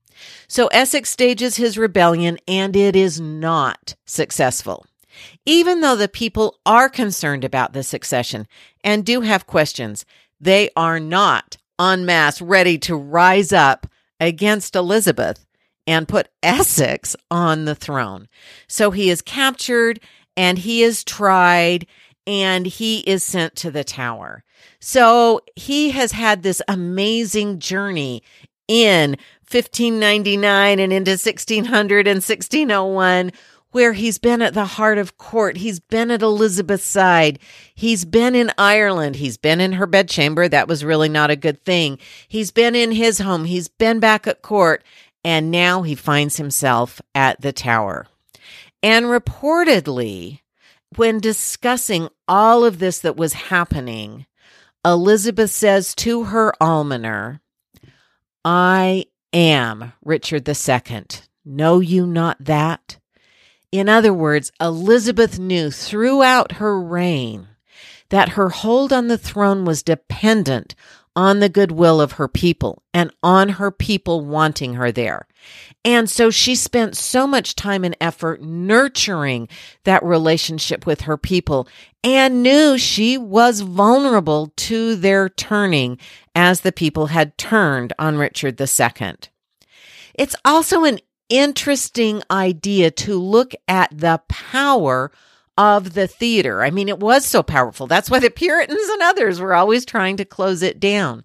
So 0.48 0.68
Essex 0.68 1.10
stages 1.10 1.56
his 1.56 1.76
rebellion, 1.76 2.38
and 2.48 2.74
it 2.74 2.96
is 2.96 3.20
not 3.20 3.94
successful. 4.06 4.86
Even 5.44 5.80
though 5.80 5.96
the 5.96 6.08
people 6.08 6.58
are 6.64 6.88
concerned 6.88 7.44
about 7.44 7.72
the 7.72 7.82
succession 7.82 8.46
and 8.82 9.04
do 9.04 9.20
have 9.20 9.46
questions, 9.46 10.04
they 10.40 10.70
are 10.76 10.98
not 10.98 11.56
en 11.80 12.04
masse 12.06 12.40
ready 12.40 12.78
to 12.78 12.96
rise 12.96 13.52
up 13.52 13.86
against 14.20 14.74
Elizabeth 14.74 15.44
and 15.86 16.08
put 16.08 16.28
Essex 16.42 17.14
on 17.30 17.64
the 17.64 17.74
throne. 17.74 18.28
So 18.66 18.90
he 18.90 19.10
is 19.10 19.22
captured 19.22 20.00
and 20.36 20.58
he 20.58 20.82
is 20.82 21.04
tried 21.04 21.86
and 22.26 22.66
he 22.66 23.00
is 23.00 23.22
sent 23.22 23.54
to 23.56 23.70
the 23.70 23.84
tower. 23.84 24.44
So 24.80 25.40
he 25.56 25.90
has 25.90 26.12
had 26.12 26.42
this 26.42 26.62
amazing 26.68 27.58
journey 27.58 28.22
in 28.66 29.16
1599 29.50 30.78
and 30.78 30.92
into 30.92 31.12
1600 31.12 32.06
and 32.06 32.16
1601 32.16 33.30
where 33.74 33.92
he's 33.92 34.18
been 34.18 34.40
at 34.40 34.54
the 34.54 34.64
heart 34.64 34.98
of 34.98 35.18
court. 35.18 35.56
He's 35.56 35.80
been 35.80 36.12
at 36.12 36.22
Elizabeth's 36.22 36.84
side. 36.84 37.40
He's 37.74 38.04
been 38.04 38.36
in 38.36 38.52
Ireland. 38.56 39.16
He's 39.16 39.36
been 39.36 39.60
in 39.60 39.72
her 39.72 39.86
bedchamber. 39.86 40.46
That 40.46 40.68
was 40.68 40.84
really 40.84 41.08
not 41.08 41.32
a 41.32 41.36
good 41.36 41.60
thing. 41.64 41.98
He's 42.28 42.52
been 42.52 42.76
in 42.76 42.92
his 42.92 43.18
home. 43.18 43.46
He's 43.46 43.66
been 43.66 43.98
back 43.98 44.28
at 44.28 44.42
court. 44.42 44.84
And 45.24 45.50
now 45.50 45.82
he 45.82 45.94
finds 45.94 46.36
himself 46.36 47.00
at 47.14 47.40
the 47.40 47.52
tower. 47.52 48.06
And 48.82 49.06
reportedly, 49.06 50.40
when 50.96 51.18
discussing 51.18 52.08
all 52.28 52.64
of 52.64 52.78
this 52.78 52.98
that 53.00 53.16
was 53.16 53.32
happening, 53.32 54.26
Elizabeth 54.84 55.50
says 55.50 55.94
to 55.96 56.24
her 56.24 56.52
almoner, 56.60 57.40
I 58.44 59.06
am 59.32 59.94
Richard 60.04 60.46
II. 60.46 61.04
Know 61.44 61.80
you 61.80 62.06
not 62.06 62.36
that? 62.44 62.98
In 63.72 63.88
other 63.88 64.12
words, 64.12 64.52
Elizabeth 64.60 65.38
knew 65.38 65.70
throughout 65.70 66.52
her 66.52 66.80
reign 66.80 67.48
that 68.10 68.30
her 68.30 68.50
hold 68.50 68.92
on 68.92 69.08
the 69.08 69.18
throne 69.18 69.64
was 69.64 69.82
dependent 69.82 70.74
on 71.16 71.40
the 71.40 71.48
goodwill 71.48 72.00
of 72.00 72.12
her 72.12 72.28
people 72.28 72.82
and 72.92 73.10
on 73.22 73.50
her 73.50 73.70
people 73.70 74.24
wanting 74.24 74.74
her 74.74 74.90
there. 74.90 75.26
And 75.84 76.08
so 76.08 76.30
she 76.30 76.54
spent 76.54 76.96
so 76.96 77.26
much 77.26 77.54
time 77.54 77.84
and 77.84 77.96
effort 78.00 78.42
nurturing 78.42 79.48
that 79.84 80.02
relationship 80.02 80.86
with 80.86 81.02
her 81.02 81.16
people 81.16 81.68
and 82.02 82.42
knew 82.42 82.78
she 82.78 83.16
was 83.16 83.60
vulnerable 83.60 84.52
to 84.56 84.96
their 84.96 85.28
turning 85.28 85.98
as 86.34 86.62
the 86.62 86.72
people 86.72 87.06
had 87.06 87.38
turned 87.38 87.92
on 87.98 88.16
Richard 88.16 88.60
II. 88.60 89.14
It's 90.14 90.36
also 90.44 90.84
an 90.84 90.98
interesting 91.28 92.22
idea 92.30 92.90
to 92.90 93.18
look 93.18 93.54
at 93.66 93.96
the 93.96 94.20
power 94.28 95.10
of 95.56 95.94
the 95.94 96.06
theater. 96.06 96.62
I 96.62 96.70
mean, 96.70 96.88
it 96.88 96.98
was 96.98 97.24
so 97.24 97.42
powerful. 97.42 97.86
That's 97.86 98.10
why 98.10 98.18
the 98.18 98.30
Puritans 98.30 98.88
and 98.88 99.02
others 99.02 99.40
were 99.40 99.54
always 99.54 99.84
trying 99.84 100.16
to 100.16 100.24
close 100.24 100.62
it 100.62 100.80
down. 100.80 101.24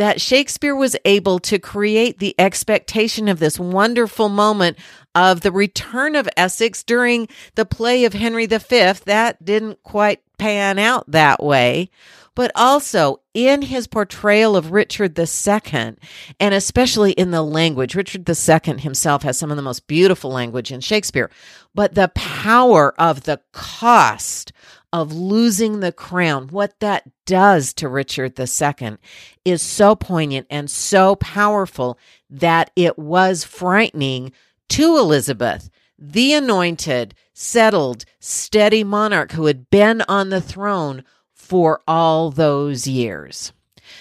That 0.00 0.18
Shakespeare 0.18 0.74
was 0.74 0.96
able 1.04 1.40
to 1.40 1.58
create 1.58 2.20
the 2.20 2.34
expectation 2.38 3.28
of 3.28 3.38
this 3.38 3.60
wonderful 3.60 4.30
moment 4.30 4.78
of 5.14 5.42
the 5.42 5.52
return 5.52 6.16
of 6.16 6.26
Essex 6.38 6.82
during 6.82 7.28
the 7.54 7.66
play 7.66 8.06
of 8.06 8.14
Henry 8.14 8.46
V. 8.46 8.56
That 8.56 9.44
didn't 9.44 9.82
quite 9.82 10.22
pan 10.38 10.78
out 10.78 11.10
that 11.10 11.42
way 11.42 11.90
but 12.34 12.50
also 12.54 13.20
in 13.34 13.60
his 13.60 13.86
portrayal 13.86 14.56
of 14.56 14.72
Richard 14.72 15.18
II, 15.18 15.96
and 16.40 16.54
especially 16.54 17.12
in 17.12 17.32
the 17.32 17.42
language. 17.42 17.94
Richard 17.94 18.26
II 18.26 18.78
himself 18.78 19.24
has 19.24 19.36
some 19.36 19.50
of 19.50 19.58
the 19.58 19.62
most 19.62 19.86
beautiful 19.86 20.30
language 20.30 20.72
in 20.72 20.80
Shakespeare, 20.80 21.30
but 21.74 21.94
the 21.94 22.10
power 22.14 22.94
of 22.98 23.24
the 23.24 23.40
cost 23.52 24.52
of 24.92 25.12
losing 25.12 25.80
the 25.80 25.92
crown, 25.92 26.48
what 26.48 26.78
that 26.80 27.08
does 27.26 27.72
to 27.74 27.88
Richard 27.88 28.38
II 28.38 28.96
is 29.44 29.62
so 29.62 29.94
poignant 29.94 30.46
and 30.50 30.70
so 30.70 31.16
powerful 31.16 31.98
that 32.28 32.70
it 32.74 32.98
was 32.98 33.44
frightening 33.44 34.32
to 34.70 34.96
Elizabeth, 34.98 35.70
the 35.98 36.32
anointed, 36.32 37.14
settled, 37.34 38.04
steady 38.18 38.84
monarch 38.84 39.32
who 39.32 39.46
had 39.46 39.70
been 39.70 40.02
on 40.08 40.30
the 40.30 40.40
throne 40.40 41.04
for 41.32 41.80
all 41.86 42.30
those 42.30 42.86
years. 42.86 43.52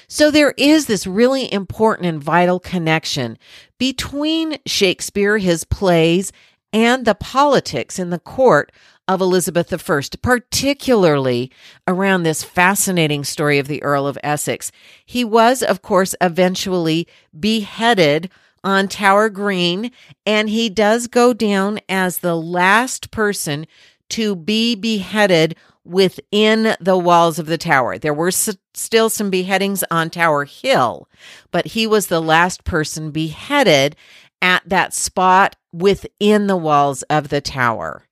So 0.08 0.30
there 0.30 0.54
is 0.58 0.86
this 0.86 1.08
really 1.08 1.52
important 1.52 2.08
and 2.08 2.23
vital 2.23 2.60
connection 2.60 3.38
between 3.78 4.58
Shakespeare, 4.65 5.38
his 5.38 5.63
plays, 5.63 6.32
and 6.71 7.06
the 7.06 7.15
politics 7.15 7.97
in 7.97 8.10
the 8.10 8.19
court 8.19 8.71
of 9.10 9.19
Elizabeth 9.22 9.74
I, 9.74 10.02
particularly 10.22 11.52
around 11.88 12.24
this 12.24 12.43
fascinating 12.43 13.24
story 13.24 13.58
of 13.58 13.67
the 13.67 13.82
Earl 13.82 14.06
of 14.06 14.19
Essex. 14.24 14.72
He 15.04 15.26
was, 15.26 15.63
of 15.63 15.82
course, 15.82 16.13
eventually 16.22 17.08
beheaded 17.38 18.30
on 18.63 18.88
Tower 18.88 19.30
Green, 19.30 19.91
and 20.26 20.50
he 20.50 20.69
does 20.69 21.08
go 21.08 21.34
down 21.34 21.80
as 21.89 22.19
the 22.19 22.36
last 22.36 23.10
person 23.10 23.65
to 24.10 24.36
be 24.36 24.76
beheaded 24.76 25.56
within 25.84 26.76
the 26.80 26.98
walls 26.98 27.39
of 27.39 27.48
the 27.48 27.58
tower. 27.58 27.98
There 27.98 28.13
were 28.13 28.28
s- 28.28 28.58
still 28.76 29.10
some 29.10 29.32
beheadings 29.32 29.84
on 29.89 30.12
Tower 30.12 30.45
Hill, 30.45 31.10
but 31.52 31.67
he 31.67 31.88
was 31.88 32.08
the 32.08 32.22
last 32.22 32.63
person 32.63 33.10
beheaded 33.10 33.95
at 34.41 34.62
that 34.67 34.93
spot 34.93 35.56
within 35.74 36.45
the 36.48 36.58
walls 36.58 37.02
of 37.04 37.30
the 37.30 37.41
tower. 37.41 38.04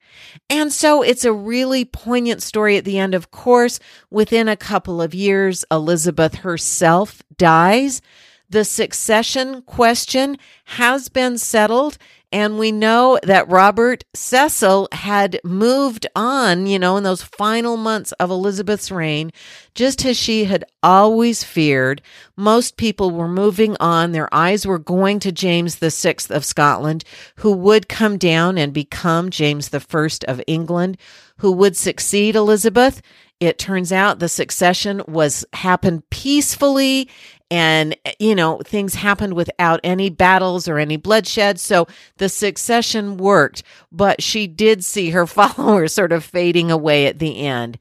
And 0.49 0.71
so 0.71 1.01
it's 1.01 1.25
a 1.25 1.33
really 1.33 1.83
poignant 1.83 2.41
story 2.41 2.77
at 2.77 2.85
the 2.85 2.97
end. 2.97 3.13
Of 3.13 3.31
course, 3.31 3.79
within 4.09 4.47
a 4.47 4.55
couple 4.55 5.01
of 5.01 5.13
years, 5.13 5.65
Elizabeth 5.69 6.35
herself 6.35 7.21
dies. 7.37 8.01
The 8.49 8.63
succession 8.63 9.61
question 9.63 10.37
has 10.65 11.09
been 11.09 11.37
settled 11.37 11.97
and 12.31 12.59
we 12.59 12.71
know 12.73 13.17
that 13.23 13.47
Robert 13.47 14.03
Cecil 14.13 14.89
had 14.91 15.39
moved 15.45 16.07
on, 16.15 16.65
you 16.67 16.77
know, 16.77 16.97
in 16.97 17.03
those 17.03 17.21
final 17.21 17.77
months 17.77 18.11
of 18.13 18.29
Elizabeth's 18.29 18.91
reign, 18.91 19.31
just 19.75 20.05
as 20.05 20.17
she 20.17 20.43
had 20.43 20.65
always 20.83 21.43
feared. 21.43 22.01
Most 22.35 22.75
people 22.75 23.11
were 23.11 23.29
moving 23.29 23.77
on. 23.79 24.11
Their 24.11 24.33
eyes 24.33 24.67
were 24.67 24.79
going 24.79 25.19
to 25.21 25.31
James 25.31 25.75
VI 25.75 26.15
of 26.29 26.43
Scotland, 26.43 27.05
who 27.37 27.53
would 27.53 27.87
come 27.87 28.17
down 28.17 28.57
and 28.57 28.73
become 28.73 29.29
James 29.29 29.73
I 29.73 30.07
of 30.27 30.41
England, 30.47 30.97
who 31.37 31.51
would 31.53 31.77
succeed 31.77 32.35
Elizabeth. 32.35 33.01
It 33.39 33.59
turns 33.59 33.91
out 33.91 34.19
the 34.19 34.29
succession 34.29 35.01
was 35.07 35.45
happened 35.53 36.09
peacefully 36.09 37.07
and 37.49 37.95
eh, 38.05 38.13
you 38.19 38.35
know 38.35 38.59
things 38.63 38.95
happened 38.95 39.33
without 39.33 39.79
any 39.83 40.09
battles 40.09 40.67
or 40.67 40.77
any 40.77 40.97
bloodshed 40.97 41.59
so 41.59 41.87
the 42.17 42.29
succession 42.29 43.17
worked. 43.17 43.63
But 43.91 44.21
she 44.21 44.47
did 44.47 44.83
see 44.83 45.11
her 45.11 45.27
followers 45.27 45.93
sort 45.93 46.11
of 46.11 46.23
fading 46.23 46.71
away 46.71 47.07
at 47.07 47.19
the 47.19 47.45
end. 47.45 47.77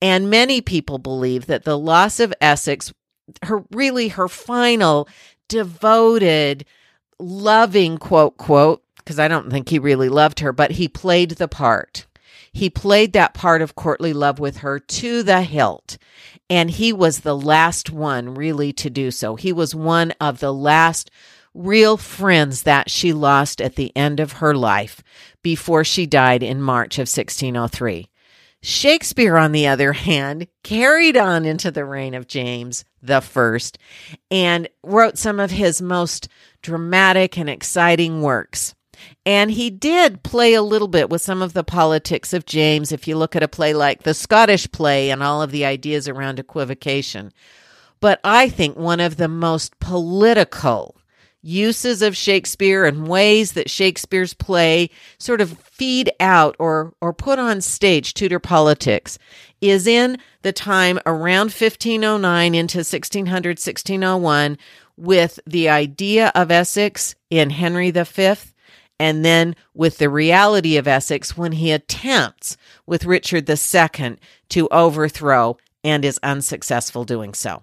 And 0.00 0.30
many 0.30 0.60
people 0.60 0.98
believe 0.98 1.46
that 1.46 1.64
the 1.64 1.78
loss 1.78 2.20
of 2.20 2.34
essex 2.40 2.92
her 3.42 3.64
really 3.70 4.08
her 4.08 4.28
final 4.28 5.08
devoted 5.48 6.64
loving 7.18 7.98
quote 7.98 8.38
quote 8.38 8.82
because 8.96 9.18
i 9.18 9.28
don't 9.28 9.50
think 9.50 9.68
he 9.68 9.78
really 9.78 10.08
loved 10.08 10.40
her 10.40 10.52
but 10.52 10.72
he 10.72 10.88
played 10.88 11.32
the 11.32 11.48
part. 11.48 12.06
He 12.52 12.70
played 12.70 13.12
that 13.12 13.34
part 13.34 13.62
of 13.62 13.74
courtly 13.74 14.12
love 14.12 14.38
with 14.38 14.58
her 14.58 14.80
to 14.80 15.22
the 15.22 15.42
hilt. 15.42 15.98
And 16.50 16.70
he 16.70 16.92
was 16.92 17.20
the 17.20 17.36
last 17.36 17.90
one 17.90 18.34
really 18.34 18.72
to 18.74 18.88
do 18.88 19.10
so. 19.10 19.36
He 19.36 19.52
was 19.52 19.74
one 19.74 20.12
of 20.20 20.40
the 20.40 20.52
last 20.52 21.10
real 21.54 21.96
friends 21.96 22.62
that 22.62 22.90
she 22.90 23.12
lost 23.12 23.60
at 23.60 23.76
the 23.76 23.94
end 23.96 24.20
of 24.20 24.32
her 24.32 24.54
life 24.54 25.02
before 25.42 25.84
she 25.84 26.06
died 26.06 26.42
in 26.42 26.62
March 26.62 26.96
of 26.98 27.02
1603. 27.02 28.08
Shakespeare, 28.60 29.36
on 29.36 29.52
the 29.52 29.66
other 29.66 29.92
hand, 29.92 30.48
carried 30.64 31.16
on 31.16 31.44
into 31.44 31.70
the 31.70 31.84
reign 31.84 32.14
of 32.14 32.26
James 32.26 32.84
the 33.00 33.20
First 33.20 33.78
and 34.30 34.68
wrote 34.82 35.16
some 35.16 35.38
of 35.38 35.52
his 35.52 35.80
most 35.80 36.28
dramatic 36.60 37.38
and 37.38 37.48
exciting 37.48 38.20
works. 38.20 38.74
And 39.28 39.50
he 39.50 39.68
did 39.68 40.22
play 40.22 40.54
a 40.54 40.62
little 40.62 40.88
bit 40.88 41.10
with 41.10 41.20
some 41.20 41.42
of 41.42 41.52
the 41.52 41.62
politics 41.62 42.32
of 42.32 42.46
James. 42.46 42.92
If 42.92 43.06
you 43.06 43.14
look 43.14 43.36
at 43.36 43.42
a 43.42 43.46
play 43.46 43.74
like 43.74 44.02
the 44.02 44.14
Scottish 44.14 44.72
play 44.72 45.10
and 45.10 45.22
all 45.22 45.42
of 45.42 45.50
the 45.50 45.66
ideas 45.66 46.08
around 46.08 46.38
equivocation. 46.38 47.30
But 48.00 48.20
I 48.24 48.48
think 48.48 48.78
one 48.78 49.00
of 49.00 49.18
the 49.18 49.28
most 49.28 49.78
political 49.80 50.96
uses 51.42 52.00
of 52.00 52.16
Shakespeare 52.16 52.86
and 52.86 53.06
ways 53.06 53.52
that 53.52 53.68
Shakespeare's 53.68 54.32
play 54.32 54.88
sort 55.18 55.42
of 55.42 55.58
feed 55.58 56.10
out 56.20 56.56
or 56.58 56.94
or 57.02 57.12
put 57.12 57.38
on 57.38 57.60
stage 57.60 58.14
Tudor 58.14 58.38
politics 58.38 59.18
is 59.60 59.86
in 59.86 60.16
the 60.40 60.54
time 60.54 60.98
around 61.04 61.52
1509 61.52 62.54
into 62.54 62.78
1600 62.78 63.58
1601 63.58 64.56
with 64.96 65.38
the 65.46 65.68
idea 65.68 66.32
of 66.34 66.50
Essex 66.50 67.14
in 67.28 67.50
Henry 67.50 67.90
V 67.90 68.34
and 68.98 69.24
then 69.24 69.54
with 69.74 69.98
the 69.98 70.08
reality 70.08 70.76
of 70.76 70.88
Essex 70.88 71.36
when 71.36 71.52
he 71.52 71.70
attempts 71.72 72.56
with 72.86 73.04
Richard 73.04 73.48
II 73.48 74.16
to 74.48 74.68
overthrow 74.70 75.56
and 75.84 76.04
is 76.04 76.18
unsuccessful 76.22 77.04
doing 77.04 77.34
so. 77.34 77.62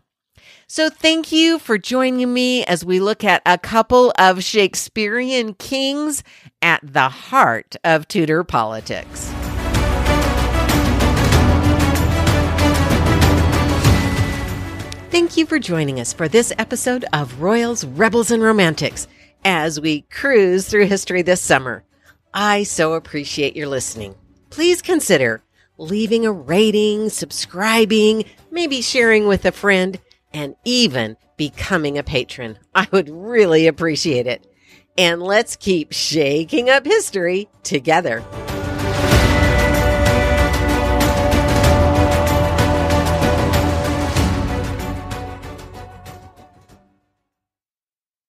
So, 0.67 0.89
thank 0.89 1.31
you 1.31 1.59
for 1.59 1.77
joining 1.77 2.33
me 2.33 2.63
as 2.65 2.83
we 2.83 2.99
look 2.99 3.23
at 3.23 3.43
a 3.45 3.57
couple 3.57 4.11
of 4.17 4.43
Shakespearean 4.43 5.53
kings 5.53 6.23
at 6.61 6.81
the 6.83 7.09
heart 7.09 7.75
of 7.83 8.07
Tudor 8.07 8.43
politics. 8.43 9.31
Thank 15.11 15.37
you 15.37 15.45
for 15.45 15.59
joining 15.59 15.99
us 15.99 16.11
for 16.11 16.27
this 16.27 16.51
episode 16.57 17.05
of 17.13 17.41
Royals, 17.41 17.85
Rebels, 17.85 18.31
and 18.31 18.41
Romantics 18.41 19.07
as 19.45 19.79
we 19.79 20.01
cruise 20.01 20.67
through 20.67 20.87
history 20.87 21.21
this 21.21 21.39
summer. 21.39 21.83
I 22.33 22.63
so 22.63 22.93
appreciate 22.93 23.55
your 23.55 23.67
listening. 23.67 24.15
Please 24.49 24.81
consider 24.81 25.41
leaving 25.77 26.25
a 26.25 26.31
rating, 26.31 27.09
subscribing, 27.09 28.25
maybe 28.51 28.81
sharing 28.81 29.27
with 29.27 29.45
a 29.45 29.51
friend, 29.51 29.99
and 30.33 30.55
even 30.65 31.15
becoming 31.37 31.97
a 31.97 32.03
patron. 32.03 32.57
I 32.73 32.87
would 32.91 33.09
really 33.09 33.67
appreciate 33.67 34.27
it. 34.27 34.45
And 34.97 35.21
let's 35.21 35.55
keep 35.55 35.91
shaking 35.91 36.69
up 36.69 36.85
history 36.85 37.49
together. 37.63 38.23